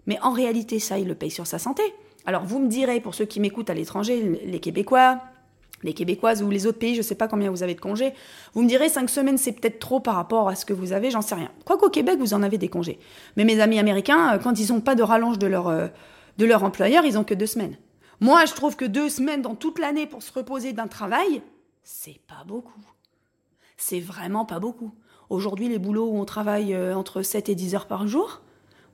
Mais 0.06 0.20
en 0.22 0.30
réalité, 0.30 0.78
ça, 0.78 1.00
il 1.00 1.08
le 1.08 1.16
paye 1.16 1.32
sur 1.32 1.49
sa 1.49 1.58
santé. 1.58 1.82
Alors 2.30 2.44
vous 2.44 2.60
me 2.60 2.68
direz, 2.68 3.00
pour 3.00 3.16
ceux 3.16 3.25
qui 3.25 3.40
m'écoutent 3.40 3.70
à 3.70 3.75
l'étranger, 3.75 4.40
les 4.44 4.60
Québécois, 4.60 5.18
les 5.82 5.94
Québécoises 5.94 6.44
ou 6.44 6.49
les 6.49 6.64
autres 6.64 6.78
pays, 6.78 6.92
je 6.94 6.99
ne 6.99 7.02
sais 7.02 7.16
pas 7.16 7.26
combien 7.26 7.50
vous 7.50 7.64
avez 7.64 7.75
de 7.75 7.80
congés, 7.80 8.14
vous 8.54 8.62
me 8.62 8.68
direz 8.68 8.88
cinq 8.88 9.10
semaines 9.10 9.37
c'est 9.37 9.50
peut-être 9.50 9.80
trop 9.80 9.99
par 9.99 10.14
rapport 10.14 10.49
à 10.49 10.54
ce 10.54 10.64
que 10.64 10.72
vous 10.72 10.92
avez, 10.92 11.10
j'en 11.10 11.22
sais 11.22 11.34
rien. 11.34 11.50
Quoiqu'au 11.64 11.90
Québec, 11.90 12.20
vous 12.20 12.32
en 12.32 12.44
avez 12.44 12.56
des 12.56 12.68
congés. 12.68 13.00
Mais 13.37 13.42
mes 13.42 13.58
amis 13.58 13.80
américains, 13.80 14.34
euh, 14.37 14.38
quand 14.38 14.60
ils 14.60 14.72
n'ont 14.72 14.80
pas 14.80 14.94
de 14.94 15.02
rallonge 15.02 15.40
de 15.40 15.49
leur, 15.49 15.66
euh, 15.66 15.88
de 16.38 16.46
leur 16.46 16.62
employeur, 16.62 17.04
ils 17.04 17.18
ont 17.18 17.25
que 17.25 17.34
deux 17.34 17.46
semaines. 17.46 17.76
Moi, 18.20 18.44
je 18.44 18.54
trouve 18.54 18.76
que 18.76 18.84
deux 18.84 19.08
semaines 19.08 19.42
dans 19.42 19.56
toute 19.56 19.80
l'année 19.80 20.06
pour 20.06 20.22
se 20.22 20.32
reposer 20.32 20.72
d'un 20.72 20.87
travail, 20.87 21.42
c'est 21.82 22.20
pas 22.28 22.44
beaucoup. 22.46 22.80
C'est 23.76 23.99
vraiment 23.99 24.44
pas 24.44 24.60
beaucoup. 24.60 24.92
Aujourd'hui, 25.30 25.68
les 25.68 25.80
boulots 25.80 26.06
où 26.06 26.16
on 26.16 26.25
travaille 26.26 26.75
euh, 26.75 26.94
entre 26.94 27.22
7 27.22 27.49
et 27.49 27.56
10 27.56 27.75
heures 27.75 27.87
par 27.88 28.06
jour, 28.06 28.40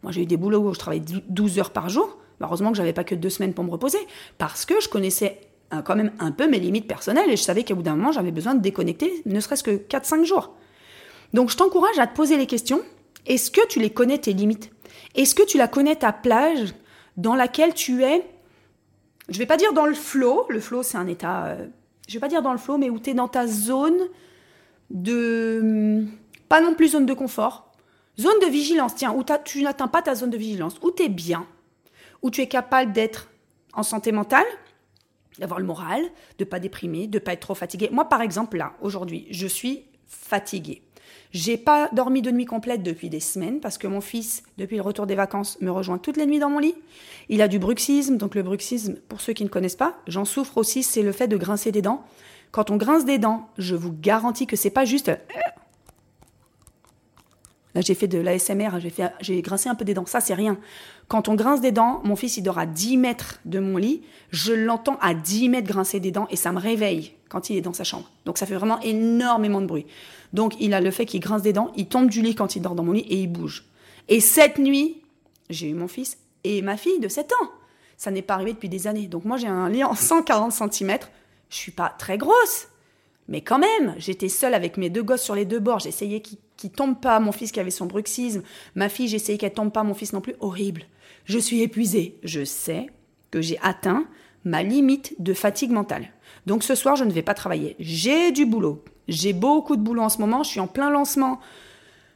moi 0.02 0.10
j'ai 0.10 0.22
eu 0.22 0.26
des 0.26 0.38
boulots 0.38 0.60
où 0.60 0.72
je 0.72 0.78
travaille 0.78 1.02
12 1.02 1.58
heures 1.58 1.72
par 1.72 1.90
jour, 1.90 2.16
heureusement 2.40 2.70
que 2.70 2.76
j'avais 2.76 2.92
pas 2.92 3.04
que 3.04 3.14
deux 3.14 3.30
semaines 3.30 3.54
pour 3.54 3.64
me 3.64 3.70
reposer, 3.70 3.98
parce 4.38 4.64
que 4.64 4.80
je 4.80 4.88
connaissais 4.88 5.40
quand 5.84 5.96
même 5.96 6.12
un 6.20 6.30
peu 6.30 6.48
mes 6.48 6.60
limites 6.60 6.86
personnelles 6.86 7.28
et 7.28 7.36
je 7.36 7.42
savais 7.42 7.64
qu'à 7.64 7.74
bout 7.74 7.82
d'un 7.82 7.96
moment, 7.96 8.12
j'avais 8.12 8.30
besoin 8.30 8.54
de 8.54 8.60
déconnecter, 8.60 9.22
ne 9.26 9.40
serait-ce 9.40 9.64
que 9.64 9.72
4-5 9.72 10.24
jours. 10.24 10.54
Donc 11.32 11.50
je 11.50 11.56
t'encourage 11.56 11.98
à 11.98 12.06
te 12.06 12.14
poser 12.14 12.36
les 12.36 12.46
questions. 12.46 12.82
Est-ce 13.26 13.50
que 13.50 13.66
tu 13.66 13.80
les 13.80 13.90
connais 13.90 14.18
tes 14.18 14.32
limites? 14.32 14.70
Est-ce 15.14 15.34
que 15.34 15.42
tu 15.42 15.58
la 15.58 15.66
connais 15.66 15.96
ta 15.96 16.12
plage 16.12 16.74
dans 17.16 17.34
laquelle 17.34 17.74
tu 17.74 18.04
es? 18.04 18.24
Je 19.28 19.38
vais 19.38 19.46
pas 19.46 19.56
dire 19.56 19.72
dans 19.72 19.86
le 19.86 19.94
flow, 19.94 20.46
le 20.48 20.60
flow 20.60 20.82
c'est 20.82 20.98
un 20.98 21.08
état 21.08 21.46
euh, 21.46 21.66
je 22.06 22.14
vais 22.14 22.20
pas 22.20 22.28
dire 22.28 22.42
dans 22.42 22.52
le 22.52 22.58
flow 22.58 22.78
mais 22.78 22.90
où 22.90 23.00
tu 23.00 23.10
es 23.10 23.14
dans 23.14 23.26
ta 23.26 23.46
zone 23.46 23.98
de 24.90 26.06
pas 26.48 26.60
non 26.60 26.74
plus 26.74 26.88
zone 26.88 27.06
de 27.06 27.14
confort, 27.14 27.72
zone 28.20 28.38
de 28.40 28.46
vigilance, 28.46 28.94
tiens, 28.94 29.12
où 29.12 29.24
tu 29.44 29.62
n'atteins 29.62 29.88
pas 29.88 30.02
ta 30.02 30.14
zone 30.14 30.30
de 30.30 30.36
vigilance, 30.36 30.76
où 30.82 30.92
tu 30.92 31.02
es 31.02 31.08
bien, 31.08 31.44
où 32.22 32.30
tu 32.30 32.40
es 32.40 32.48
capable 32.48 32.92
d'être 32.92 33.30
en 33.72 33.82
santé 33.82 34.12
mentale, 34.12 34.46
d'avoir 35.38 35.60
le 35.60 35.66
moral, 35.66 36.02
de 36.38 36.44
pas 36.44 36.60
déprimer, 36.60 37.06
de 37.06 37.18
pas 37.18 37.34
être 37.34 37.40
trop 37.40 37.54
fatigué. 37.54 37.88
Moi, 37.92 38.08
par 38.08 38.22
exemple, 38.22 38.56
là, 38.56 38.72
aujourd'hui, 38.80 39.26
je 39.30 39.46
suis 39.46 39.84
fatiguée. 40.06 40.82
J'ai 41.32 41.56
pas 41.56 41.90
dormi 41.92 42.22
de 42.22 42.30
nuit 42.30 42.46
complète 42.46 42.82
depuis 42.82 43.10
des 43.10 43.20
semaines 43.20 43.60
parce 43.60 43.78
que 43.78 43.86
mon 43.86 44.00
fils, 44.00 44.42
depuis 44.56 44.76
le 44.76 44.82
retour 44.82 45.06
des 45.06 45.14
vacances, 45.14 45.60
me 45.60 45.70
rejoint 45.70 45.98
toutes 45.98 46.16
les 46.16 46.26
nuits 46.26 46.38
dans 46.38 46.48
mon 46.48 46.58
lit. 46.58 46.74
Il 47.28 47.42
a 47.42 47.48
du 47.48 47.58
bruxisme, 47.58 48.16
donc 48.16 48.34
le 48.34 48.42
bruxisme, 48.42 48.94
pour 49.08 49.20
ceux 49.20 49.32
qui 49.32 49.44
ne 49.44 49.48
connaissent 49.48 49.76
pas, 49.76 49.98
j'en 50.06 50.24
souffre 50.24 50.56
aussi, 50.56 50.82
c'est 50.82 51.02
le 51.02 51.12
fait 51.12 51.28
de 51.28 51.36
grincer 51.36 51.72
des 51.72 51.82
dents. 51.82 52.04
Quand 52.52 52.70
on 52.70 52.76
grince 52.76 53.04
des 53.04 53.18
dents, 53.18 53.50
je 53.58 53.74
vous 53.74 53.92
garantis 53.92 54.46
que 54.46 54.56
c'est 54.56 54.70
pas 54.70 54.84
juste 54.84 55.10
Là, 57.76 57.82
j'ai 57.82 57.94
fait 57.94 58.08
de 58.08 58.16
l'ASMR, 58.16 58.70
j'ai, 58.80 58.90
j'ai 59.20 59.42
grincé 59.42 59.68
un 59.68 59.74
peu 59.74 59.84
des 59.84 59.92
dents. 59.92 60.06
Ça, 60.06 60.20
c'est 60.20 60.32
rien. 60.32 60.56
Quand 61.08 61.28
on 61.28 61.34
grince 61.34 61.60
des 61.60 61.72
dents, 61.72 62.00
mon 62.04 62.16
fils, 62.16 62.38
il 62.38 62.42
dort 62.42 62.58
à 62.58 62.64
10 62.64 62.96
mètres 62.96 63.38
de 63.44 63.58
mon 63.58 63.76
lit. 63.76 64.00
Je 64.30 64.54
l'entends 64.54 64.96
à 65.02 65.12
10 65.12 65.50
mètres 65.50 65.68
grincer 65.68 66.00
des 66.00 66.10
dents 66.10 66.26
et 66.30 66.36
ça 66.36 66.52
me 66.52 66.58
réveille 66.58 67.12
quand 67.28 67.50
il 67.50 67.56
est 67.58 67.60
dans 67.60 67.74
sa 67.74 67.84
chambre. 67.84 68.10
Donc, 68.24 68.38
ça 68.38 68.46
fait 68.46 68.54
vraiment 68.54 68.80
énormément 68.80 69.60
de 69.60 69.66
bruit. 69.66 69.84
Donc, 70.32 70.54
il 70.58 70.72
a 70.72 70.80
le 70.80 70.90
fait 70.90 71.04
qu'il 71.04 71.20
grince 71.20 71.42
des 71.42 71.52
dents, 71.52 71.70
il 71.76 71.86
tombe 71.86 72.08
du 72.08 72.22
lit 72.22 72.34
quand 72.34 72.56
il 72.56 72.62
dort 72.62 72.76
dans 72.76 72.82
mon 72.82 72.92
lit 72.92 73.04
et 73.10 73.20
il 73.20 73.26
bouge. 73.26 73.66
Et 74.08 74.20
cette 74.20 74.56
nuit, 74.56 75.02
j'ai 75.50 75.68
eu 75.68 75.74
mon 75.74 75.86
fils 75.86 76.16
et 76.44 76.62
ma 76.62 76.78
fille 76.78 76.98
de 76.98 77.08
7 77.08 77.30
ans. 77.42 77.50
Ça 77.98 78.10
n'est 78.10 78.22
pas 78.22 78.36
arrivé 78.36 78.54
depuis 78.54 78.70
des 78.70 78.86
années. 78.86 79.06
Donc, 79.06 79.26
moi, 79.26 79.36
j'ai 79.36 79.48
un 79.48 79.68
lit 79.68 79.84
en 79.84 79.94
140 79.94 80.50
cm. 80.50 80.96
Je 81.50 81.56
suis 81.56 81.72
pas 81.72 81.94
très 81.98 82.16
grosse. 82.16 82.68
Mais 83.28 83.40
quand 83.40 83.58
même, 83.58 83.94
j'étais 83.98 84.28
seule 84.28 84.54
avec 84.54 84.76
mes 84.76 84.90
deux 84.90 85.02
gosses 85.02 85.22
sur 85.22 85.34
les 85.34 85.44
deux 85.44 85.58
bords. 85.58 85.80
J'essayais 85.80 86.20
qu'ils 86.20 86.38
qui 86.56 86.70
tombe 86.70 87.00
pas, 87.00 87.20
mon 87.20 87.32
fils 87.32 87.52
qui 87.52 87.60
avait 87.60 87.70
son 87.70 87.86
bruxisme, 87.86 88.42
ma 88.74 88.88
fille, 88.88 89.08
j'essayais 89.08 89.38
qu'elle 89.38 89.52
tombe 89.52 89.72
pas, 89.72 89.82
mon 89.82 89.94
fils 89.94 90.12
non 90.12 90.20
plus, 90.20 90.34
horrible. 90.40 90.82
Je 91.24 91.38
suis 91.38 91.62
épuisée. 91.62 92.18
Je 92.22 92.44
sais 92.44 92.86
que 93.30 93.40
j'ai 93.40 93.58
atteint 93.62 94.06
ma 94.44 94.62
limite 94.62 95.14
de 95.18 95.34
fatigue 95.34 95.70
mentale. 95.70 96.08
Donc 96.46 96.62
ce 96.62 96.74
soir, 96.74 96.96
je 96.96 97.04
ne 97.04 97.10
vais 97.10 97.22
pas 97.22 97.34
travailler. 97.34 97.76
J'ai 97.78 98.32
du 98.32 98.46
boulot. 98.46 98.84
J'ai 99.08 99.32
beaucoup 99.32 99.76
de 99.76 99.82
boulot 99.82 100.02
en 100.02 100.08
ce 100.08 100.18
moment. 100.18 100.42
Je 100.42 100.50
suis 100.50 100.60
en 100.60 100.68
plein 100.68 100.90
lancement 100.90 101.40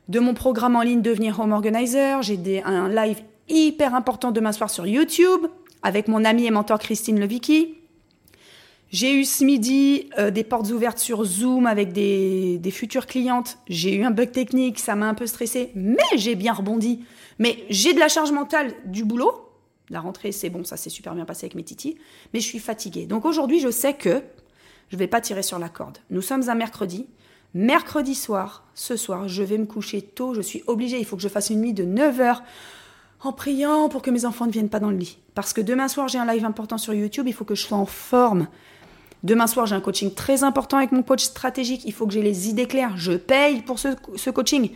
de 0.09 0.21
mon 0.21 0.35
programme 0.35 0.77
en 0.77 0.83
ligne 0.83 1.03
Devenir 1.03 1.39
Home 1.41 1.53
Organizer. 1.53 2.23
J'ai 2.23 2.63
un 2.65 2.89
live 2.89 3.21
hyper 3.49 3.95
important 3.95 4.31
demain 4.31 4.53
soir 4.53 4.71
sur 4.71 4.87
YouTube 4.87 5.47
avec 5.83 6.09
mon 6.09 6.25
amie 6.25 6.47
et 6.47 6.51
mentor 6.51 6.79
Christine 6.79 7.19
Levicki. 7.19 7.80
J'ai 8.91 9.15
eu 9.15 9.25
ce 9.25 9.45
midi 9.45 10.11
euh, 10.19 10.33
des 10.33 10.43
portes 10.43 10.69
ouvertes 10.73 10.99
sur 10.99 11.25
Zoom 11.25 11.67
avec 11.67 11.93
des, 11.93 12.61
futures 12.73 13.07
clientes. 13.07 13.59
J'ai 13.69 13.95
eu 13.95 14.03
un 14.03 14.11
bug 14.11 14.33
technique, 14.33 14.81
ça 14.81 14.97
m'a 14.97 15.09
un 15.09 15.15
peu 15.15 15.29
stressé, 15.29 15.71
mais 15.77 15.99
j'ai 16.17 16.35
bien 16.35 16.53
rebondi. 16.53 17.05
Mais 17.39 17.65
j'ai 17.71 17.95
de 17.95 18.01
la 18.01 18.09
charge 18.09 18.33
mentale 18.33 18.75
du 18.87 19.05
boulot. 19.05 19.49
La 19.91 20.01
rentrée, 20.01 20.33
c'est 20.33 20.51
bon, 20.51 20.65
ça 20.65 20.77
s'est 20.77 20.91
super 20.91 21.15
bien 21.15 21.25
passé 21.25 21.45
avec 21.45 21.55
mes 21.55 21.63
titis. 21.63 21.99
Mais 22.35 22.41
je 22.41 22.47
suis 22.47 22.59
fatiguée. 22.59 23.07
Donc 23.07 23.25
aujourd'hui, 23.25 23.61
je 23.61 23.71
sais 23.71 23.95
que 23.95 24.23
je 24.89 24.97
vais 24.97 25.07
pas 25.07 25.21
tirer 25.21 25.45
sur 25.45 25.61
la 25.61 25.69
corde. 25.69 25.99
Nous 26.11 26.23
sommes 26.23 26.49
un 26.49 26.55
mercredi. 26.57 27.07
Mercredi 27.55 28.17
soir, 28.17 28.65
ce 28.75 28.97
soir, 28.97 29.29
je 29.29 29.43
vais 29.45 29.59
me 29.59 29.67
coucher 29.67 30.03
tôt. 30.03 30.35
Je 30.35 30.41
suis 30.41 30.65
obligée. 30.67 30.99
Il 30.99 31.05
faut 31.05 31.17
que 31.17 31.23
je 31.23 31.29
fasse 31.29 31.51
une 31.51 31.61
nuit 31.61 31.75
de 31.75 31.85
9 31.85 32.21
heures 32.21 32.43
en 33.21 33.33
priant 33.33 33.89
pour 33.89 34.03
que 34.03 34.11
mes 34.11 34.25
enfants 34.25 34.47
ne 34.47 34.53
viennent 34.53 34.69
pas 34.69 34.81
dans 34.81 34.91
le 34.91 34.97
lit. 34.97 35.19
Parce 35.35 35.53
que 35.53 35.61
demain 35.61 35.87
soir, 35.87 36.09
j'ai 36.09 36.19
un 36.19 36.27
live 36.33 36.45
important 36.45 36.79
sur 36.79 36.93
YouTube. 36.93 37.29
Il 37.29 37.35
faut 37.35 37.45
que 37.45 37.55
je 37.55 37.63
sois 37.63 37.79
en 37.79 37.87
forme. 37.87 38.49
Demain 39.23 39.47
soir, 39.47 39.67
j'ai 39.67 39.75
un 39.75 39.81
coaching 39.81 40.15
très 40.15 40.45
important 40.45 40.79
avec 40.79 40.93
mon 40.93 41.03
coach 41.03 41.23
stratégique. 41.23 41.83
Il 41.85 41.93
faut 41.93 42.07
que 42.07 42.13
j'ai 42.13 42.23
les 42.23 42.49
idées 42.49 42.67
claires. 42.67 42.97
Je 42.97 43.13
paye 43.13 43.63
pour 43.63 43.79
ce, 43.79 44.31
coaching. 44.31 44.71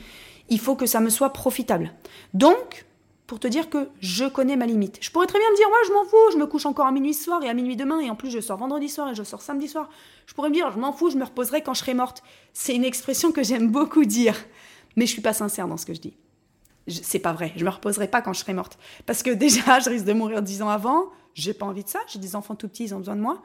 Il 0.50 0.60
faut 0.60 0.76
que 0.76 0.86
ça 0.86 1.00
me 1.00 1.08
soit 1.08 1.32
profitable. 1.32 1.92
Donc, 2.34 2.84
pour 3.26 3.40
te 3.40 3.46
dire 3.46 3.70
que 3.70 3.88
je 4.00 4.26
connais 4.26 4.56
ma 4.56 4.66
limite. 4.66 4.98
Je 5.00 5.10
pourrais 5.10 5.26
très 5.26 5.38
bien 5.38 5.50
me 5.50 5.56
dire, 5.56 5.66
ouais, 5.66 5.88
je 5.88 5.92
m'en 5.92 6.04
fous, 6.04 6.32
je 6.32 6.36
me 6.36 6.46
couche 6.46 6.66
encore 6.66 6.86
à 6.86 6.92
minuit 6.92 7.14
soir 7.14 7.42
et 7.42 7.48
à 7.48 7.54
minuit 7.54 7.74
demain, 7.74 8.00
et 8.00 8.10
en 8.10 8.16
plus 8.16 8.30
je 8.30 8.38
sors 8.38 8.58
vendredi 8.58 8.90
soir 8.90 9.10
et 9.10 9.14
je 9.14 9.22
sors 9.22 9.40
samedi 9.40 9.66
soir. 9.66 9.88
Je 10.26 10.34
pourrais 10.34 10.50
me 10.50 10.54
dire, 10.54 10.70
je 10.72 10.78
m'en 10.78 10.92
fous, 10.92 11.10
je 11.10 11.16
me 11.16 11.24
reposerai 11.24 11.62
quand 11.62 11.72
je 11.72 11.80
serai 11.80 11.94
morte. 11.94 12.22
C'est 12.52 12.74
une 12.74 12.84
expression 12.84 13.32
que 13.32 13.42
j'aime 13.42 13.70
beaucoup 13.70 14.04
dire, 14.04 14.36
mais 14.96 15.06
je 15.06 15.12
suis 15.12 15.22
pas 15.22 15.32
sincère 15.32 15.68
dans 15.68 15.78
ce 15.78 15.86
que 15.86 15.94
je 15.94 16.00
dis. 16.00 16.16
C'est 16.86 17.18
pas 17.18 17.32
vrai, 17.32 17.54
je 17.56 17.64
me 17.64 17.70
reposerai 17.70 18.08
pas 18.08 18.20
quand 18.20 18.34
je 18.34 18.40
serai 18.40 18.52
morte. 18.52 18.78
Parce 19.06 19.22
que 19.22 19.30
déjà, 19.30 19.78
je 19.84 19.88
risque 19.88 20.04
de 20.04 20.12
mourir 20.12 20.42
dix 20.42 20.60
ans 20.60 20.68
avant, 20.68 21.06
j'ai 21.32 21.54
pas 21.54 21.64
envie 21.64 21.84
de 21.84 21.88
ça, 21.88 22.00
j'ai 22.08 22.18
des 22.18 22.36
enfants 22.36 22.54
tout 22.54 22.68
petits, 22.68 22.84
ils 22.84 22.94
ont 22.94 22.98
besoin 22.98 23.16
de 23.16 23.22
moi. 23.22 23.42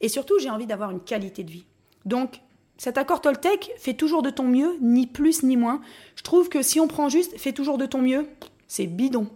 Et 0.00 0.08
surtout, 0.08 0.38
j'ai 0.38 0.50
envie 0.50 0.66
d'avoir 0.66 0.90
une 0.90 1.00
qualité 1.00 1.44
de 1.44 1.50
vie. 1.50 1.64
Donc, 2.04 2.40
cet 2.76 2.96
accord 2.96 3.20
Toltec 3.20 3.72
fait 3.76 3.94
toujours 3.94 4.22
de 4.22 4.30
ton 4.30 4.44
mieux, 4.44 4.76
ni 4.80 5.06
plus 5.06 5.42
ni 5.42 5.56
moins. 5.56 5.80
Je 6.14 6.22
trouve 6.22 6.48
que 6.48 6.62
si 6.62 6.78
on 6.78 6.86
prend 6.86 7.08
juste, 7.08 7.36
fais 7.36 7.52
toujours 7.52 7.76
de 7.76 7.86
ton 7.86 8.00
mieux, 8.00 8.28
c'est 8.68 8.86
bidon. 8.86 9.28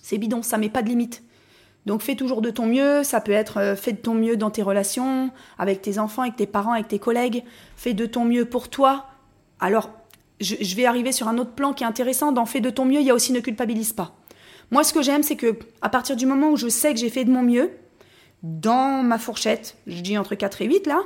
C'est 0.00 0.18
bidon, 0.18 0.42
ça 0.42 0.58
met 0.58 0.68
pas 0.68 0.82
de 0.82 0.88
limite. 0.88 1.22
Donc 1.86 2.02
fais 2.02 2.14
toujours 2.14 2.42
de 2.42 2.50
ton 2.50 2.66
mieux, 2.66 3.02
ça 3.02 3.20
peut 3.20 3.32
être 3.32 3.58
euh, 3.58 3.74
fais 3.74 3.90
de 3.90 3.98
ton 3.98 4.14
mieux 4.14 4.36
dans 4.36 4.50
tes 4.50 4.62
relations, 4.62 5.30
avec 5.58 5.82
tes 5.82 5.98
enfants, 5.98 6.22
avec 6.22 6.36
tes 6.36 6.46
parents, 6.46 6.72
avec 6.72 6.86
tes 6.86 7.00
collègues, 7.00 7.42
fais 7.76 7.92
de 7.92 8.06
ton 8.06 8.24
mieux 8.24 8.44
pour 8.44 8.68
toi. 8.68 9.06
Alors, 9.58 9.90
je, 10.40 10.54
je 10.60 10.76
vais 10.76 10.86
arriver 10.86 11.10
sur 11.10 11.26
un 11.26 11.38
autre 11.38 11.52
plan 11.52 11.72
qui 11.72 11.82
est 11.82 11.86
intéressant, 11.86 12.30
dans 12.30 12.46
fais 12.46 12.60
de 12.60 12.70
ton 12.70 12.84
mieux, 12.84 13.00
il 13.00 13.06
y 13.06 13.10
a 13.10 13.14
aussi 13.14 13.32
ne 13.32 13.40
culpabilise 13.40 13.92
pas. 13.92 14.14
Moi, 14.70 14.84
ce 14.84 14.92
que 14.92 15.02
j'aime, 15.02 15.24
c'est 15.24 15.36
que 15.36 15.58
à 15.82 15.88
partir 15.88 16.14
du 16.14 16.24
moment 16.24 16.50
où 16.50 16.56
je 16.56 16.68
sais 16.68 16.94
que 16.94 17.00
j'ai 17.00 17.10
fait 17.10 17.24
de 17.24 17.30
mon 17.30 17.42
mieux, 17.42 17.72
dans 18.42 19.02
ma 19.02 19.18
fourchette, 19.18 19.76
je 19.86 20.00
dis 20.00 20.18
entre 20.18 20.34
4 20.34 20.62
et 20.62 20.66
8 20.66 20.86
là, 20.86 21.02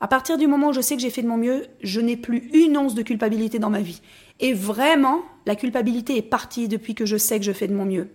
à 0.00 0.08
partir 0.08 0.38
du 0.38 0.46
moment 0.46 0.68
où 0.68 0.72
je 0.72 0.80
sais 0.80 0.96
que 0.96 1.02
j'ai 1.02 1.10
fait 1.10 1.22
de 1.22 1.28
mon 1.28 1.36
mieux, 1.36 1.66
je 1.82 2.00
n'ai 2.00 2.16
plus 2.16 2.50
une 2.54 2.76
once 2.78 2.94
de 2.94 3.02
culpabilité 3.02 3.58
dans 3.58 3.68
ma 3.68 3.80
vie. 3.80 4.00
Et 4.40 4.54
vraiment, 4.54 5.20
la 5.44 5.56
culpabilité 5.56 6.16
est 6.16 6.22
partie 6.22 6.68
depuis 6.68 6.94
que 6.94 7.04
je 7.04 7.18
sais 7.18 7.38
que 7.38 7.44
je 7.44 7.52
fais 7.52 7.68
de 7.68 7.74
mon 7.74 7.84
mieux. 7.84 8.08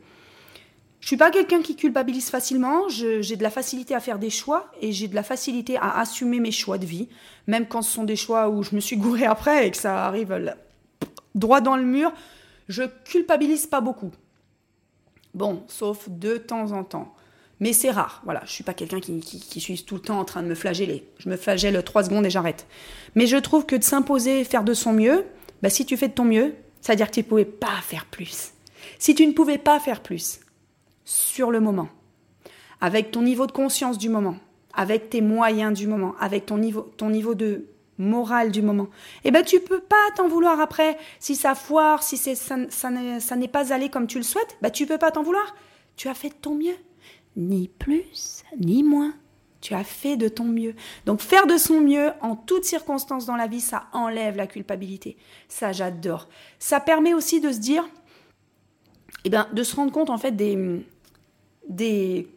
Je 1.00 1.08
suis 1.08 1.18
pas 1.18 1.30
quelqu'un 1.30 1.62
qui 1.62 1.76
culpabilise 1.76 2.32
facilement, 2.32 2.90
j'ai 2.90 3.36
de 3.36 3.44
la 3.44 3.52
facilité 3.52 3.94
à 3.94 4.00
faire 4.00 4.18
des 4.18 4.32
choix 4.32 4.72
et 4.82 4.92
j'ai 4.92 5.08
de 5.08 5.14
la 5.14 5.22
facilité 5.22 5.78
à 5.78 6.00
assumer 6.00 6.40
mes 6.40 6.52
choix 6.52 6.80
de 6.80 6.86
vie, 6.88 7.10
même 7.46 7.68
quand 7.68 7.84
ce 7.84 7.92
sont 7.92 8.06
des 8.06 8.16
choix 8.16 8.50
où 8.50 8.64
je 8.64 8.74
me 8.74 8.80
suis 8.80 8.98
gouré 8.98 9.26
après 9.26 9.68
et 9.68 9.72
que 9.72 9.78
ça 9.78 10.06
arrive 10.08 10.56
droit 11.36 11.62
dans 11.62 11.76
le 11.76 11.84
mur, 11.84 12.12
je 12.68 12.84
culpabilise 13.04 13.68
pas 13.68 13.82
beaucoup. 13.82 14.12
Bon, 15.36 15.64
sauf 15.68 16.10
de 16.10 16.38
temps 16.38 16.72
en 16.72 16.84
temps. 16.84 17.14
Mais 17.60 17.74
c'est 17.74 17.92
rare. 17.92 18.22
Voilà, 18.26 18.42
je 18.46 18.52
suis 18.52 18.64
pas 18.64 18.74
quelqu'un 18.74 19.00
qui, 19.00 19.20
qui, 19.20 19.62
suis 19.62 19.84
tout 19.84 19.96
le 19.96 20.02
temps 20.02 20.20
en 20.20 20.26
train 20.26 20.44
de 20.44 20.48
me 20.48 20.56
flageller. 20.56 21.08
Je 21.20 21.30
me 21.30 21.38
flagelle 21.38 21.82
trois 21.84 22.04
secondes 22.04 22.26
et 22.26 22.30
j'arrête. 22.30 22.68
Mais 23.16 23.28
je 23.28 23.38
trouve 23.38 23.66
que 23.66 23.76
de 23.76 23.84
s'imposer, 23.84 24.44
faire 24.44 24.64
de 24.64 24.74
son 24.74 24.94
mieux, 24.94 25.26
bah, 25.62 25.70
si 25.70 25.86
tu 25.86 25.96
fais 25.96 26.10
de 26.10 26.14
ton 26.14 26.26
mieux, 26.26 26.54
ça 26.82 26.94
veut 26.94 26.98
dire 26.98 27.08
que 27.08 27.14
tu 27.14 27.22
ne 27.22 27.26
pouvais 27.26 27.46
pas 27.46 27.80
faire 27.82 28.06
plus. 28.06 28.54
Si 29.00 29.16
tu 29.16 29.26
ne 29.26 29.32
pouvais 29.32 29.58
pas 29.58 29.80
faire 29.80 30.02
plus, 30.02 30.42
sur 31.06 31.50
le 31.52 31.60
moment, 31.60 31.90
avec 32.82 33.12
ton 33.12 33.22
niveau 33.22 33.48
de 33.48 33.52
conscience 33.52 33.98
du 33.98 34.10
moment, 34.10 34.36
avec 34.74 35.10
tes 35.10 35.22
moyens 35.22 35.78
du 35.78 35.88
moment, 35.88 36.16
avec 36.20 36.46
ton 36.46 36.58
niveau, 36.58 36.92
ton 36.98 37.10
niveau 37.10 37.36
de 37.36 37.68
morale 37.98 38.52
du 38.52 38.62
moment, 38.62 38.90
eh 39.24 39.32
ben 39.32 39.44
tu 39.44 39.62
peux 39.62 39.80
pas 39.80 39.96
t'en 40.16 40.28
vouloir 40.28 40.60
après. 40.60 40.98
Si 41.20 41.36
ça 41.36 41.56
foire, 41.56 42.04
si 42.04 42.18
c'est, 42.18 42.36
ça, 42.36 42.58
ça 42.70 43.36
n'est 43.36 43.48
pas 43.48 43.74
allé 43.74 43.90
comme 43.90 44.08
tu 44.08 44.18
le 44.18 44.24
souhaites, 44.24 44.58
bah 44.62 44.70
tu 44.70 44.86
peux 44.86 44.98
pas 44.98 45.12
t'en 45.12 45.24
vouloir. 45.24 45.56
Tu 45.96 46.10
as 46.10 46.14
fait 46.14 46.30
de 46.30 46.36
ton 46.36 46.56
mieux 46.56 46.76
ni 47.36 47.68
plus 47.68 48.44
ni 48.60 48.84
moins. 48.84 49.14
Tu 49.62 49.74
as 49.74 49.84
fait 49.84 50.16
de 50.16 50.28
ton 50.28 50.44
mieux. 50.44 50.76
Donc 51.06 51.22
faire 51.22 51.48
de 51.48 51.58
son 51.58 51.82
mieux 51.82 52.12
en 52.22 52.36
toutes 52.36 52.66
circonstances 52.66 53.26
dans 53.26 53.36
la 53.36 53.48
vie, 53.48 53.62
ça 53.62 53.88
enlève 53.94 54.38
la 54.38 54.46
culpabilité. 54.46 55.18
Ça, 55.48 55.72
j'adore. 55.72 56.30
Ça 56.60 56.80
permet 56.80 57.16
aussi 57.16 57.42
de 57.42 57.52
se 57.52 57.58
dire, 57.58 57.84
eh 59.24 59.30
ben, 59.30 59.48
de 59.54 59.64
se 59.64 59.76
rendre 59.76 59.92
compte 59.92 60.12
en 60.12 60.20
fait 60.20 60.34
des, 60.34 60.86
des, 61.68 62.28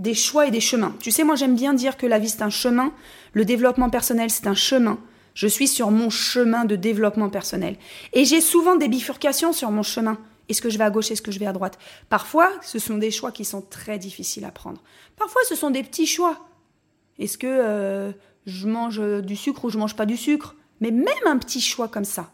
des 0.00 0.14
choix 0.14 0.48
et 0.48 0.50
des 0.50 0.60
chemins. 0.60 0.96
Tu 1.00 1.12
sais, 1.12 1.22
moi 1.22 1.36
j'aime 1.36 1.54
bien 1.54 1.72
dire 1.72 1.96
que 1.96 2.06
la 2.06 2.18
vie 2.18 2.28
c'est 2.28 2.42
un 2.42 2.50
chemin, 2.50 2.92
le 3.32 3.44
développement 3.44 3.90
personnel 3.90 4.30
c'est 4.30 4.48
un 4.48 4.54
chemin. 4.54 4.98
Je 5.34 5.46
suis 5.46 5.68
sur 5.68 5.90
mon 5.90 6.10
chemin 6.10 6.64
de 6.64 6.76
développement 6.76 7.28
personnel. 7.28 7.76
Et 8.12 8.24
j'ai 8.24 8.40
souvent 8.40 8.74
des 8.74 8.88
bifurcations 8.88 9.52
sur 9.52 9.70
mon 9.70 9.82
chemin. 9.82 10.18
Est-ce 10.48 10.62
que 10.62 10.70
je 10.70 10.78
vais 10.78 10.84
à 10.84 10.90
gauche 10.90 11.10
Est-ce 11.10 11.22
que 11.22 11.32
je 11.32 11.38
vais 11.38 11.46
à 11.46 11.52
droite? 11.52 11.78
Parfois, 12.08 12.52
ce 12.62 12.78
sont 12.78 12.98
des 12.98 13.10
choix 13.10 13.32
qui 13.32 13.44
sont 13.44 13.62
très 13.62 13.98
difficiles 13.98 14.44
à 14.44 14.50
prendre. 14.50 14.82
Parfois, 15.16 15.42
ce 15.48 15.54
sont 15.54 15.70
des 15.70 15.82
petits 15.82 16.06
choix. 16.06 16.48
Est-ce 17.18 17.38
que 17.38 17.46
euh, 17.46 18.12
je 18.46 18.66
mange 18.66 19.00
du 19.22 19.36
sucre 19.36 19.64
ou 19.64 19.70
je 19.70 19.78
mange 19.78 19.96
pas 19.96 20.06
du 20.06 20.16
sucre? 20.16 20.54
Mais 20.80 20.90
même 20.90 21.26
un 21.26 21.38
petit 21.38 21.60
choix 21.60 21.88
comme 21.88 22.04
ça, 22.04 22.30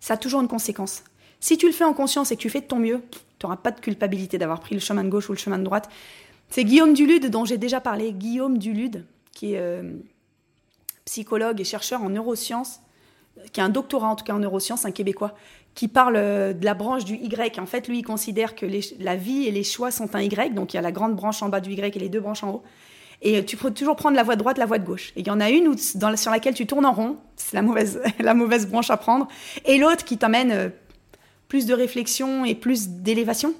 ça 0.00 0.14
a 0.14 0.16
toujours 0.16 0.40
une 0.40 0.48
conséquence. 0.48 1.02
Si 1.40 1.56
tu 1.56 1.66
le 1.66 1.72
fais 1.72 1.84
en 1.84 1.94
conscience 1.94 2.30
et 2.30 2.36
que 2.36 2.40
tu 2.42 2.50
fais 2.50 2.60
de 2.60 2.66
ton 2.66 2.78
mieux, 2.78 3.02
tu 3.10 3.46
n'auras 3.46 3.56
pas 3.56 3.70
de 3.70 3.80
culpabilité 3.80 4.38
d'avoir 4.38 4.60
pris 4.60 4.74
le 4.74 4.80
chemin 4.80 5.04
de 5.04 5.08
gauche 5.08 5.28
ou 5.28 5.32
le 5.32 5.38
chemin 5.38 5.58
de 5.58 5.64
droite. 5.64 5.88
C'est 6.50 6.64
Guillaume 6.64 6.94
Dulude 6.94 7.30
dont 7.30 7.44
j'ai 7.44 7.58
déjà 7.58 7.80
parlé. 7.80 8.12
Guillaume 8.12 8.58
Dulude, 8.58 9.04
qui 9.32 9.54
est 9.54 9.58
euh, 9.58 9.98
psychologue 11.04 11.60
et 11.60 11.64
chercheur 11.64 12.02
en 12.02 12.10
neurosciences, 12.10 12.80
qui 13.52 13.60
a 13.60 13.64
un 13.64 13.68
doctorat 13.68 14.08
en 14.08 14.16
tout 14.16 14.24
cas 14.24 14.34
en 14.34 14.38
neurosciences, 14.38 14.84
un 14.84 14.90
Québécois, 14.90 15.34
qui 15.74 15.86
parle 15.86 16.16
euh, 16.16 16.52
de 16.52 16.64
la 16.64 16.74
branche 16.74 17.04
du 17.04 17.14
Y. 17.14 17.58
En 17.60 17.66
fait, 17.66 17.86
lui, 17.86 17.98
il 17.98 18.02
considère 18.02 18.54
que 18.56 18.66
la 18.98 19.16
vie 19.16 19.46
et 19.46 19.52
les 19.52 19.62
choix 19.62 19.90
sont 19.90 20.14
un 20.16 20.20
Y. 20.20 20.52
Donc, 20.54 20.74
il 20.74 20.76
y 20.76 20.78
a 20.78 20.82
la 20.82 20.90
grande 20.90 21.14
branche 21.14 21.42
en 21.42 21.48
bas 21.48 21.60
du 21.60 21.72
Y 21.72 21.96
et 21.96 22.00
les 22.00 22.08
deux 22.08 22.20
branches 22.20 22.42
en 22.42 22.50
haut. 22.50 22.62
Et 23.22 23.44
tu 23.44 23.56
peux 23.56 23.72
toujours 23.72 23.94
prendre 23.94 24.16
la 24.16 24.22
voie 24.22 24.34
de 24.34 24.40
droite, 24.40 24.58
la 24.58 24.66
voie 24.66 24.78
de 24.78 24.84
gauche. 24.84 25.12
Et 25.14 25.20
il 25.20 25.26
y 25.26 25.30
en 25.30 25.40
a 25.40 25.50
une 25.50 25.76
sur 25.76 26.30
laquelle 26.30 26.54
tu 26.54 26.66
tournes 26.66 26.86
en 26.86 26.92
rond, 26.92 27.16
c'est 27.36 27.54
la 27.54 27.62
mauvaise, 27.62 28.00
la 28.20 28.34
mauvaise 28.34 28.66
branche 28.66 28.90
à 28.90 28.96
prendre, 28.96 29.28
et 29.64 29.78
l'autre 29.78 30.04
qui 30.04 30.18
t'amène 30.18 30.50
euh, 30.50 30.68
plus 31.48 31.66
de 31.66 31.74
réflexion 31.74 32.44
et 32.44 32.54
plus 32.54 32.88
d'élévation. 32.88 33.54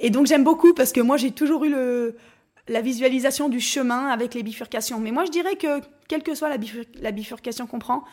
Et 0.00 0.10
donc 0.10 0.26
j'aime 0.26 0.44
beaucoup 0.44 0.74
parce 0.74 0.92
que 0.92 1.00
moi 1.00 1.16
j'ai 1.16 1.30
toujours 1.30 1.64
eu 1.64 1.74
la 2.68 2.80
visualisation 2.82 3.48
du 3.48 3.60
chemin 3.60 4.08
avec 4.08 4.34
les 4.34 4.42
bifurcations. 4.42 5.00
Mais 5.00 5.10
moi 5.10 5.24
je 5.24 5.30
dirais 5.30 5.56
que 5.56 5.80
quelle 6.08 6.22
que 6.22 6.34
soit 6.34 6.50
la 6.50 7.12
bifurcation 7.12 7.66
qu'on 7.66 7.78
prend, 7.78 8.04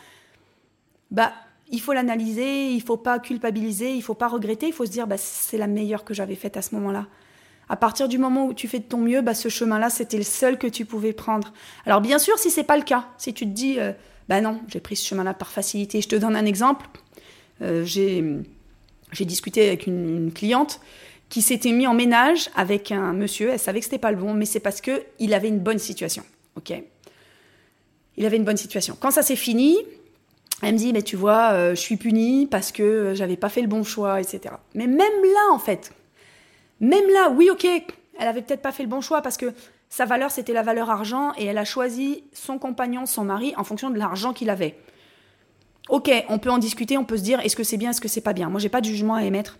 bah 1.14 1.32
il 1.70 1.80
faut 1.80 1.92
l'analyser, 1.92 2.70
il 2.72 2.82
faut 2.82 2.98
pas 2.98 3.18
culpabiliser, 3.18 3.94
il 3.94 4.02
faut 4.02 4.14
pas 4.14 4.28
regretter, 4.28 4.66
il 4.66 4.72
faut 4.72 4.84
se 4.84 4.90
dire 4.90 5.06
bah 5.06 5.16
c'est 5.16 5.56
la 5.56 5.66
meilleure 5.66 6.04
que 6.04 6.12
j'avais 6.12 6.34
faite 6.34 6.56
à 6.56 6.62
ce 6.62 6.74
moment-là. 6.74 7.06
À 7.68 7.76
partir 7.76 8.08
du 8.08 8.18
moment 8.18 8.46
où 8.46 8.52
tu 8.52 8.68
fais 8.68 8.78
de 8.78 8.84
ton 8.84 8.98
mieux, 8.98 9.22
bah, 9.22 9.32
ce 9.32 9.48
chemin-là, 9.48 9.88
c'était 9.88 10.18
le 10.18 10.22
seul 10.22 10.58
que 10.58 10.66
tu 10.66 10.84
pouvais 10.84 11.14
prendre. 11.14 11.54
Alors 11.86 12.02
bien 12.02 12.18
sûr, 12.18 12.38
si 12.38 12.50
c'est 12.50 12.64
pas 12.64 12.76
le 12.76 12.82
cas, 12.82 13.06
si 13.16 13.32
tu 13.32 13.46
te 13.46 13.50
dis, 13.50 13.80
euh, 13.80 13.92
bah 14.28 14.42
non, 14.42 14.60
j'ai 14.68 14.80
pris 14.80 14.96
ce 14.96 15.06
chemin-là 15.06 15.32
par 15.32 15.50
facilité. 15.50 16.02
Je 16.02 16.08
te 16.08 16.16
donne 16.16 16.36
un 16.36 16.44
exemple. 16.44 16.86
Euh, 17.62 17.84
j'ai 17.84 19.24
discuté 19.24 19.66
avec 19.66 19.86
une, 19.86 20.30
cliente 20.34 20.80
qui 21.30 21.40
s'était 21.40 21.72
mis 21.72 21.86
en 21.86 21.94
ménage 21.94 22.50
avec 22.54 22.92
un 22.92 23.14
monsieur. 23.14 23.50
Elle 23.50 23.58
savait 23.58 23.78
que 23.78 23.84
c'était 23.84 23.98
pas 23.98 24.10
le 24.10 24.18
bon, 24.18 24.34
mais 24.34 24.44
c'est 24.44 24.60
parce 24.60 24.82
que 24.82 25.02
il 25.18 25.32
avait 25.32 25.48
une 25.48 25.60
bonne 25.60 25.78
situation. 25.78 26.22
Ok? 26.56 26.72
Il 28.16 28.26
avait 28.26 28.36
une 28.36 28.44
bonne 28.44 28.58
situation. 28.58 28.96
Quand 29.00 29.10
ça 29.10 29.22
s'est 29.22 29.36
fini, 29.36 29.78
elle 30.62 30.74
me 30.74 30.78
dit, 30.78 30.92
mais 30.92 31.02
tu 31.02 31.16
vois, 31.16 31.52
euh, 31.52 31.70
je 31.70 31.80
suis 31.80 31.96
punie 31.96 32.46
parce 32.46 32.72
que 32.72 33.12
j'avais 33.14 33.36
pas 33.36 33.48
fait 33.48 33.60
le 33.60 33.66
bon 33.66 33.82
choix, 33.82 34.20
etc. 34.20 34.54
Mais 34.74 34.86
même 34.86 34.98
là, 34.98 35.52
en 35.52 35.58
fait, 35.58 35.92
même 36.80 37.08
là, 37.08 37.30
oui, 37.30 37.50
ok, 37.50 37.66
elle 38.18 38.28
avait 38.28 38.42
peut-être 38.42 38.62
pas 38.62 38.72
fait 38.72 38.82
le 38.82 38.88
bon 38.88 39.00
choix 39.00 39.20
parce 39.20 39.36
que 39.36 39.52
sa 39.88 40.04
valeur, 40.04 40.30
c'était 40.30 40.52
la 40.52 40.62
valeur 40.62 40.90
argent 40.90 41.32
et 41.36 41.44
elle 41.46 41.58
a 41.58 41.64
choisi 41.64 42.24
son 42.32 42.58
compagnon, 42.58 43.06
son 43.06 43.24
mari, 43.24 43.54
en 43.56 43.64
fonction 43.64 43.90
de 43.90 43.98
l'argent 43.98 44.32
qu'il 44.32 44.50
avait. 44.50 44.76
Ok, 45.88 46.10
on 46.28 46.38
peut 46.38 46.50
en 46.50 46.58
discuter, 46.58 46.96
on 46.96 47.04
peut 47.04 47.16
se 47.18 47.22
dire 47.22 47.40
est-ce 47.40 47.56
que 47.56 47.64
c'est 47.64 47.76
bien, 47.76 47.90
est-ce 47.90 48.00
que 48.00 48.08
c'est 48.08 48.20
pas 48.20 48.32
bien? 48.32 48.48
Moi, 48.48 48.58
j'ai 48.58 48.68
pas 48.68 48.80
de 48.80 48.86
jugement 48.86 49.14
à 49.14 49.24
émettre. 49.24 49.58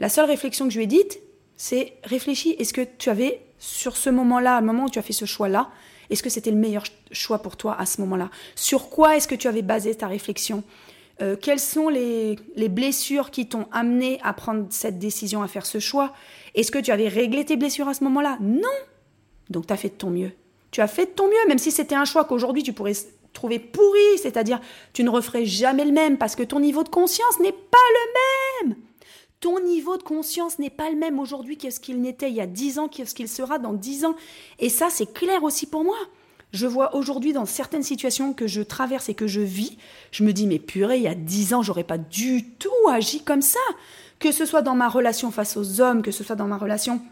La 0.00 0.08
seule 0.08 0.26
réflexion 0.26 0.66
que 0.66 0.72
je 0.72 0.78
lui 0.78 0.84
ai 0.84 0.88
dite, 0.88 1.18
c'est 1.56 1.94
réfléchis, 2.04 2.50
est-ce 2.58 2.72
que 2.72 2.82
tu 2.98 3.10
avais, 3.10 3.40
sur 3.58 3.96
ce 3.96 4.10
moment-là, 4.10 4.60
le 4.60 4.66
moment 4.66 4.84
où 4.84 4.90
tu 4.90 4.98
as 4.98 5.02
fait 5.02 5.12
ce 5.12 5.24
choix-là, 5.24 5.70
est-ce 6.10 6.22
que 6.22 6.30
c'était 6.30 6.50
le 6.50 6.56
meilleur 6.56 6.84
choix 7.12 7.38
pour 7.38 7.56
toi 7.56 7.76
à 7.78 7.86
ce 7.86 8.00
moment-là? 8.02 8.30
Sur 8.54 8.90
quoi 8.90 9.16
est-ce 9.16 9.28
que 9.28 9.34
tu 9.34 9.48
avais 9.48 9.62
basé 9.62 9.94
ta 9.94 10.06
réflexion? 10.06 10.62
Euh, 11.22 11.36
quelles 11.40 11.60
sont 11.60 11.88
les, 11.88 12.36
blessures 12.68 13.30
qui 13.30 13.46
t'ont 13.46 13.66
amené 13.70 14.18
à 14.22 14.32
prendre 14.32 14.66
cette 14.70 14.98
décision, 14.98 15.42
à 15.42 15.48
faire 15.48 15.66
ce 15.66 15.78
choix? 15.78 16.12
Est-ce 16.54 16.72
que 16.72 16.78
tu 16.78 16.90
avais 16.90 17.08
réglé 17.08 17.44
tes 17.44 17.56
blessures 17.56 17.88
à 17.88 17.94
ce 17.94 18.02
moment-là? 18.04 18.38
Non! 18.40 18.68
Donc 19.50 19.66
tu 19.66 19.72
as 19.72 19.76
fait 19.76 19.90
de 19.90 19.94
ton 19.94 20.10
mieux. 20.10 20.32
Tu 20.70 20.80
as 20.80 20.88
fait 20.88 21.06
de 21.06 21.10
ton 21.10 21.26
mieux, 21.28 21.48
même 21.48 21.58
si 21.58 21.70
c'était 21.70 21.94
un 21.94 22.04
choix 22.04 22.24
qu'aujourd'hui 22.24 22.62
tu 22.62 22.72
pourrais 22.72 22.94
trouver 23.32 23.58
pourri, 23.58 24.18
c'est-à-dire 24.20 24.60
tu 24.92 25.04
ne 25.04 25.10
referais 25.10 25.44
jamais 25.44 25.84
le 25.84 25.92
même 25.92 26.18
parce 26.18 26.34
que 26.34 26.42
ton 26.42 26.60
niveau 26.60 26.82
de 26.82 26.88
conscience 26.88 27.38
n'est 27.40 27.52
pas 27.52 27.78
le 27.92 28.68
même. 28.68 28.76
Ton 29.44 29.60
niveau 29.60 29.98
de 29.98 30.02
conscience 30.02 30.58
n'est 30.58 30.70
pas 30.70 30.88
le 30.88 30.96
même 30.96 31.18
aujourd'hui 31.18 31.58
qu'est-ce 31.58 31.78
qu'il 31.78 32.00
n'était 32.00 32.30
il 32.30 32.34
y 32.34 32.40
a 32.40 32.46
dix 32.46 32.78
ans, 32.78 32.88
qu'est-ce 32.88 33.14
qu'il 33.14 33.28
sera 33.28 33.58
dans 33.58 33.74
dix 33.74 34.06
ans. 34.06 34.16
Et 34.58 34.70
ça, 34.70 34.88
c'est 34.88 35.12
clair 35.12 35.42
aussi 35.42 35.66
pour 35.66 35.84
moi. 35.84 35.98
Je 36.54 36.66
vois 36.66 36.96
aujourd'hui 36.96 37.34
dans 37.34 37.44
certaines 37.44 37.82
situations 37.82 38.32
que 38.32 38.46
je 38.46 38.62
traverse 38.62 39.10
et 39.10 39.14
que 39.14 39.26
je 39.26 39.42
vis, 39.42 39.76
je 40.12 40.24
me 40.24 40.32
dis 40.32 40.46
mais 40.46 40.58
purée, 40.58 40.96
il 40.96 41.02
y 41.02 41.08
a 41.08 41.14
dix 41.14 41.52
ans, 41.52 41.60
j'aurais 41.60 41.84
pas 41.84 41.98
du 41.98 42.52
tout 42.52 42.70
agi 42.90 43.22
comme 43.22 43.42
ça. 43.42 43.60
Que 44.18 44.32
ce 44.32 44.46
soit 44.46 44.62
dans 44.62 44.74
ma 44.74 44.88
relation 44.88 45.30
face 45.30 45.58
aux 45.58 45.82
hommes, 45.82 46.00
que 46.00 46.10
ce 46.10 46.24
soit 46.24 46.36
dans 46.36 46.46
ma 46.46 46.56
relation, 46.56 47.02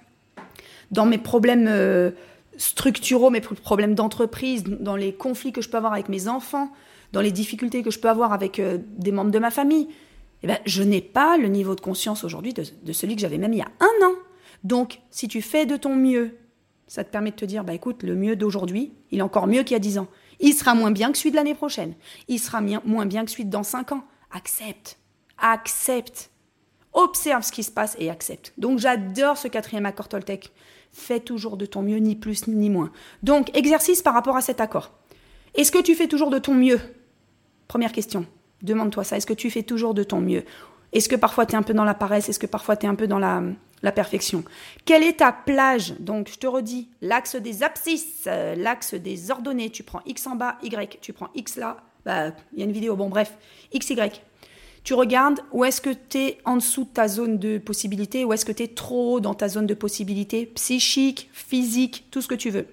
dans 0.91 1.05
mes 1.05 1.19
problèmes 1.19 1.67
euh, 1.69 2.13
structuraux, 2.57 3.29
mes 3.29 3.43
problèmes 3.43 3.95
d'entreprise, 3.95 4.65
dans 4.65 4.97
les 4.97 5.13
conflits 5.13 5.53
que 5.53 5.61
je 5.61 5.69
peux 5.69 5.77
avoir 5.77 5.93
avec 5.93 6.09
mes 6.09 6.29
enfants, 6.29 6.73
dans 7.13 7.21
les 7.21 7.31
difficultés 7.31 7.83
que 7.83 7.91
je 7.91 7.99
peux 7.99 8.09
avoir 8.09 8.33
avec 8.33 8.59
euh, 8.59 8.79
des 8.97 9.13
membres 9.13 9.33
de 9.33 9.39
ma 9.39 9.51
famille. 9.51 9.89
Eh 10.43 10.47
ben, 10.47 10.59
je 10.67 10.83
n'ai 10.83 11.01
pas 11.01 11.37
le 11.37 11.49
niveau 11.49 11.75
de 11.75 11.81
conscience 11.81 12.25
aujourd'hui 12.25 12.53
de, 12.53 12.93
celui 12.93 13.15
que 13.15 13.21
j'avais 13.21 13.39
même 13.39 13.53
il 13.53 13.59
y 13.59 13.63
a 13.63 13.71
un 13.81 14.07
an. 14.07 14.15
Donc, 14.65 15.01
si 15.11 15.29
tu 15.29 15.43
fais 15.43 15.67
de 15.67 15.77
ton 15.77 15.95
mieux, 15.95 16.37
ça 16.87 17.05
te 17.05 17.11
permet 17.11 17.31
de 17.31 17.37
te 17.37 17.45
dire, 17.45 17.65
bah 17.65 17.75
écoute, 17.75 18.03
le 18.03 18.15
mieux 18.15 18.37
d'aujourd'hui, 18.37 18.93
il 19.11 19.21
est 19.21 19.23
encore 19.23 19.47
mieux 19.47 19.63
qu'il 19.63 19.73
y 19.73 19.77
a 19.77 19.81
10 19.81 19.99
ans. 19.99 20.09
Il 20.41 20.55
sera 20.55 20.75
moins 20.75 20.91
bien 20.91 21.13
que 21.13 21.19
celui 21.19 21.31
de 21.31 21.37
l'année 21.37 21.55
prochaine. 21.55 21.95
Il 22.29 22.39
sera 22.39 22.61
moins 22.61 23.07
bien 23.07 23.25
que 23.25 23.31
celui 23.31 23.45
de 23.45 23.51
dans 23.51 23.63
5 23.63 23.93
ans. 23.93 24.05
Accepte. 24.31 24.99
Accepte. 25.39 26.31
Observe 26.93 27.43
ce 27.43 27.53
qui 27.53 27.63
se 27.63 27.71
passe 27.71 27.97
et 27.99 28.11
accepte. 28.11 28.53
Donc 28.59 28.79
j'adore 28.79 29.39
ce 29.39 29.49
quatrième 29.49 29.87
accord 29.87 30.09
Toltec. 30.09 30.53
Fais 30.93 31.21
toujours 31.21 31.57
de 31.57 31.65
ton 31.65 31.81
mieux, 31.81 31.97
ni 31.97 32.17
plus 32.17 32.47
ni 32.49 32.69
moins. 32.69 32.93
Donc, 33.23 33.57
exercice 33.57 34.03
par 34.03 34.13
rapport 34.13 34.37
à 34.37 34.43
cet 34.43 34.61
accord. 34.61 34.93
Est-ce 35.55 35.73
que 35.73 35.81
tu 35.81 35.95
fais 35.95 36.07
toujours 36.07 36.29
de 36.29 36.39
ton 36.39 36.55
mieux? 36.55 36.81
Première 37.67 37.93
question. 37.93 38.27
Demande-toi 38.63 39.05
ça. 39.05 39.17
Est-ce 39.17 39.27
que 39.27 39.33
tu 39.33 39.51
fais 39.51 39.63
toujours 39.63 39.95
de 39.95 40.03
ton 40.03 40.21
mieux? 40.21 40.45
Est-ce 40.93 41.09
que 41.09 41.17
parfois 41.17 41.47
tu 41.47 41.53
es 41.53 41.57
un 41.57 41.63
peu 41.63 41.75
dans 41.75 41.85
la 41.85 41.95
paresse? 41.95 42.29
Est-ce 42.29 42.39
que 42.39 42.47
parfois 42.47 42.77
tu 42.77 42.87
es 42.87 42.89
un 42.89 42.95
peu 42.95 43.07
dans 43.07 43.19
la, 43.19 43.43
la 43.83 43.93
perfection? 43.93 44.45
Quelle 44.85 45.03
est 45.03 45.19
ta 45.19 45.33
plage? 45.33 45.95
Donc, 45.99 46.31
je 46.31 46.39
te 46.39 46.47
redis, 46.47 46.89
l'axe 47.01 47.37
des 47.37 47.63
abscisses, 47.63 48.25
euh, 48.27 48.55
l'axe 48.55 48.95
des 48.95 49.31
ordonnées. 49.31 49.71
Tu 49.71 49.83
prends 49.83 50.03
X 50.07 50.27
en 50.27 50.37
bas, 50.37 50.59
Y. 50.63 50.99
Tu 51.01 51.13
prends 51.13 51.31
X 51.35 51.57
là. 51.57 51.79
Bah, 52.05 52.33
il 52.53 52.59
y 52.59 52.63
a 52.63 52.65
une 52.65 52.73
vidéo. 52.73 52.95
Bon, 52.97 53.09
bref, 53.09 53.37
X, 53.73 53.91
Y. 53.91 54.23
Tu 54.85 54.95
regardes 54.95 55.41
où 55.53 55.65
est-ce 55.65 55.81
que 55.81 55.91
tu 55.91 56.19
es 56.19 56.39
en 56.45 56.57
dessous 56.57 56.85
de 56.85 56.91
ta 56.91 57.07
zone 57.07 57.39
de 57.39 57.59
possibilité, 57.59 58.25
où 58.25 58.33
est-ce 58.33 58.45
que 58.45 58.53
tu 58.53 58.65
es 58.65 58.69
trop 58.69 59.21
dans 59.21 59.35
ta 59.35 59.49
zone 59.49 59.67
de 59.67 59.75
possibilité, 59.75 60.47
psychique, 60.47 61.31
physique, 61.33 62.07
tout 62.11 62.21
ce 62.21 62.27
que 62.27 62.35
tu 62.35 62.51
veux. 62.51 62.67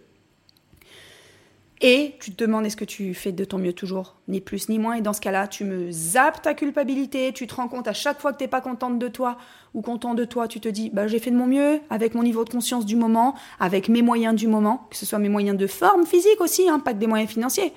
Et 1.82 2.16
tu 2.20 2.32
te 2.34 2.44
demandes 2.44 2.66
est-ce 2.66 2.76
que 2.76 2.84
tu 2.84 3.14
fais 3.14 3.32
de 3.32 3.46
ton 3.46 3.58
mieux 3.58 3.72
toujours, 3.72 4.16
ni 4.28 4.42
plus 4.42 4.68
ni 4.68 4.80
moins. 4.80 4.96
Et 4.96 5.02
dans 5.02 5.14
ce 5.14 5.22
cas-là, 5.22 5.48
tu 5.48 5.64
me 5.64 5.92
zappes 5.92 6.42
ta 6.42 6.54
culpabilité, 6.54 7.32
tu 7.32 7.48
te 7.48 7.56
rends 7.56 7.70
compte 7.70 7.88
à 7.88 7.94
chaque 7.94 8.20
fois 8.20 8.34
que 8.34 8.38
tu 8.38 8.44
n'es 8.44 8.50
pas 8.50 8.60
contente 8.60 9.00
de 9.00 9.08
toi 9.08 9.38
ou 9.74 9.82
content 9.82 10.14
de 10.14 10.26
toi, 10.26 10.50
tu 10.50 10.60
te 10.60 10.68
dis 10.68 10.90
bah, 10.90 11.08
j'ai 11.08 11.20
fait 11.20 11.32
de 11.32 11.38
mon 11.38 11.48
mieux 11.48 11.80
avec 11.90 12.16
mon 12.16 12.24
niveau 12.24 12.44
de 12.44 12.50
conscience 12.50 12.86
du 12.86 12.98
moment, 12.98 13.34
avec 13.62 13.88
mes 13.88 14.02
moyens 14.02 14.36
du 14.36 14.48
moment, 14.48 14.88
que 14.90 14.98
ce 14.98 15.06
soit 15.06 15.20
mes 15.20 15.30
moyens 15.30 15.58
de 15.58 15.68
forme 15.68 16.06
physique 16.06 16.42
aussi, 16.42 16.68
hein, 16.68 16.80
pas 16.80 16.94
que 16.94 17.00
des 17.00 17.08
moyens 17.08 17.32
financiers. 17.32 17.72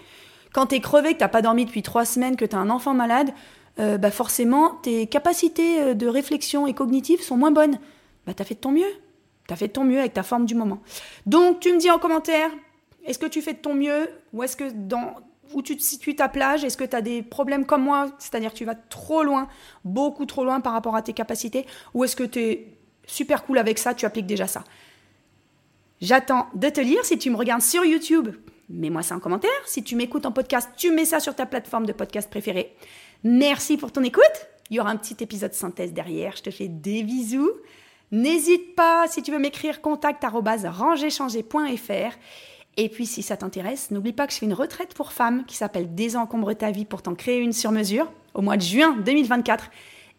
Quand 0.52 0.66
tu 0.66 0.74
es 0.74 0.80
crevé, 0.80 1.12
que 1.12 1.18
tu 1.18 1.24
n'as 1.24 1.28
pas 1.28 1.42
dormi 1.42 1.64
depuis 1.64 1.82
trois 1.82 2.04
semaines, 2.04 2.34
que 2.34 2.44
tu 2.44 2.56
as 2.56 2.58
un 2.58 2.70
enfant 2.70 2.94
malade, 2.94 3.30
euh, 3.78 3.98
bah 3.98 4.10
forcément, 4.10 4.70
tes 4.82 5.06
capacités 5.06 5.80
euh, 5.80 5.94
de 5.94 6.08
réflexion 6.08 6.66
et 6.66 6.74
cognitives 6.74 7.22
sont 7.22 7.36
moins 7.36 7.52
bonnes. 7.52 7.78
Bah, 8.26 8.34
tu 8.34 8.42
as 8.42 8.44
fait 8.44 8.54
de 8.54 8.60
ton 8.60 8.72
mieux. 8.72 8.92
Tu 9.46 9.54
as 9.54 9.56
fait 9.56 9.68
de 9.68 9.72
ton 9.72 9.84
mieux 9.84 9.98
avec 9.98 10.12
ta 10.12 10.22
forme 10.22 10.44
du 10.44 10.54
moment. 10.54 10.80
Donc, 11.26 11.60
tu 11.60 11.72
me 11.72 11.78
dis 11.78 11.90
en 11.90 11.98
commentaire 11.98 12.50
est-ce 13.04 13.18
que 13.18 13.26
tu 13.26 13.42
fais 13.42 13.54
de 13.54 13.58
ton 13.58 13.74
mieux 13.74 14.08
ou 14.32 14.42
est-ce 14.42 14.56
que 14.56 14.70
dans 14.70 15.16
où 15.54 15.62
tu 15.62 15.76
te 15.76 15.82
situes 15.82 16.16
ta 16.16 16.28
plage 16.28 16.64
Est-ce 16.64 16.76
que 16.76 16.84
tu 16.84 16.96
as 16.96 17.02
des 17.02 17.22
problèmes 17.22 17.66
comme 17.66 17.82
moi 17.82 18.10
C'est-à-dire 18.18 18.52
que 18.52 18.58
tu 18.58 18.64
vas 18.64 18.74
trop 18.74 19.22
loin, 19.22 19.48
beaucoup 19.84 20.24
trop 20.26 20.44
loin 20.44 20.60
par 20.60 20.72
rapport 20.72 20.96
à 20.96 21.02
tes 21.02 21.12
capacités 21.12 21.66
Ou 21.94 22.04
est-ce 22.04 22.16
que 22.16 22.24
tu 22.24 22.38
es 22.40 22.68
super 23.06 23.44
cool 23.44 23.58
avec 23.58 23.78
ça, 23.78 23.94
tu 23.94 24.06
appliques 24.06 24.26
déjà 24.26 24.46
ça? 24.46 24.64
J'attends 26.00 26.48
de 26.54 26.68
te 26.68 26.80
lire. 26.80 27.04
Si 27.04 27.18
tu 27.18 27.30
me 27.30 27.36
regardes 27.36 27.62
sur 27.62 27.84
YouTube, 27.84 28.30
mets-moi 28.68 29.02
ça 29.02 29.14
en 29.14 29.20
commentaire. 29.20 29.50
Si 29.66 29.84
tu 29.84 29.94
m'écoutes 29.94 30.26
en 30.26 30.32
podcast, 30.32 30.70
tu 30.76 30.90
mets 30.90 31.04
ça 31.04 31.20
sur 31.20 31.34
ta 31.34 31.46
plateforme 31.46 31.86
de 31.86 31.92
podcast 31.92 32.28
préférée. 32.28 32.74
Merci 33.22 33.76
pour 33.76 33.92
ton 33.92 34.02
écoute. 34.02 34.22
Il 34.70 34.76
y 34.76 34.80
aura 34.80 34.90
un 34.90 34.96
petit 34.96 35.22
épisode 35.22 35.54
synthèse 35.54 35.92
derrière. 35.92 36.34
Je 36.36 36.42
te 36.42 36.50
fais 36.50 36.68
des 36.68 37.02
bisous. 37.02 37.52
N'hésite 38.10 38.74
pas, 38.74 39.06
si 39.08 39.22
tu 39.22 39.30
veux 39.30 39.38
m'écrire, 39.38 39.80
contact 39.80 40.24
et 42.76 42.88
puis, 42.88 43.06
si 43.06 43.22
ça 43.22 43.37
t'intéresse, 43.37 43.90
n'oublie 43.90 44.12
pas 44.12 44.26
que 44.26 44.32
je 44.32 44.38
fais 44.38 44.46
une 44.46 44.54
retraite 44.54 44.94
pour 44.94 45.12
femmes 45.12 45.44
qui 45.44 45.56
s'appelle 45.56 45.94
Désencombre 45.94 46.54
ta 46.54 46.70
vie 46.70 46.85
pour 46.85 47.02
t'en 47.02 47.14
créer 47.14 47.38
une 47.38 47.52
sur 47.52 47.70
mesure 47.70 48.11
au 48.35 48.40
mois 48.40 48.56
de 48.56 48.62
juin 48.62 48.96
2024. 49.04 49.70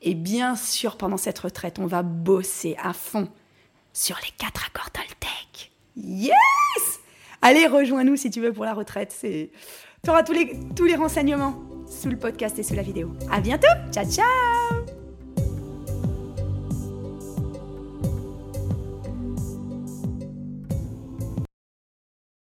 Et 0.03 0.13
bien 0.13 0.55
sûr, 0.55 0.97
pendant 0.97 1.17
cette 1.17 1.39
retraite, 1.39 1.79
on 1.79 1.87
va 1.87 2.03
bosser 2.03 2.75
à 2.81 2.93
fond 2.93 3.27
sur 3.91 4.17
les 4.23 4.31
quatre 4.37 4.67
accords 4.67 4.91
Toltec. 4.91 5.71
Yes 5.95 6.99
Allez, 7.41 7.67
rejoins-nous 7.67 8.17
si 8.17 8.29
tu 8.29 8.39
veux 8.39 8.53
pour 8.53 8.65
la 8.65 8.73
retraite. 8.73 9.17
Tu 9.21 10.09
auras 10.09 10.23
tous 10.23 10.33
les, 10.33 10.59
tous 10.75 10.85
les 10.85 10.95
renseignements 10.95 11.61
sous 11.87 12.09
le 12.09 12.17
podcast 12.17 12.57
et 12.59 12.63
sous 12.63 12.75
la 12.75 12.83
vidéo. 12.83 13.13
À 13.31 13.41
bientôt 13.41 13.67
Ciao, 13.91 14.05
ciao 14.05 14.72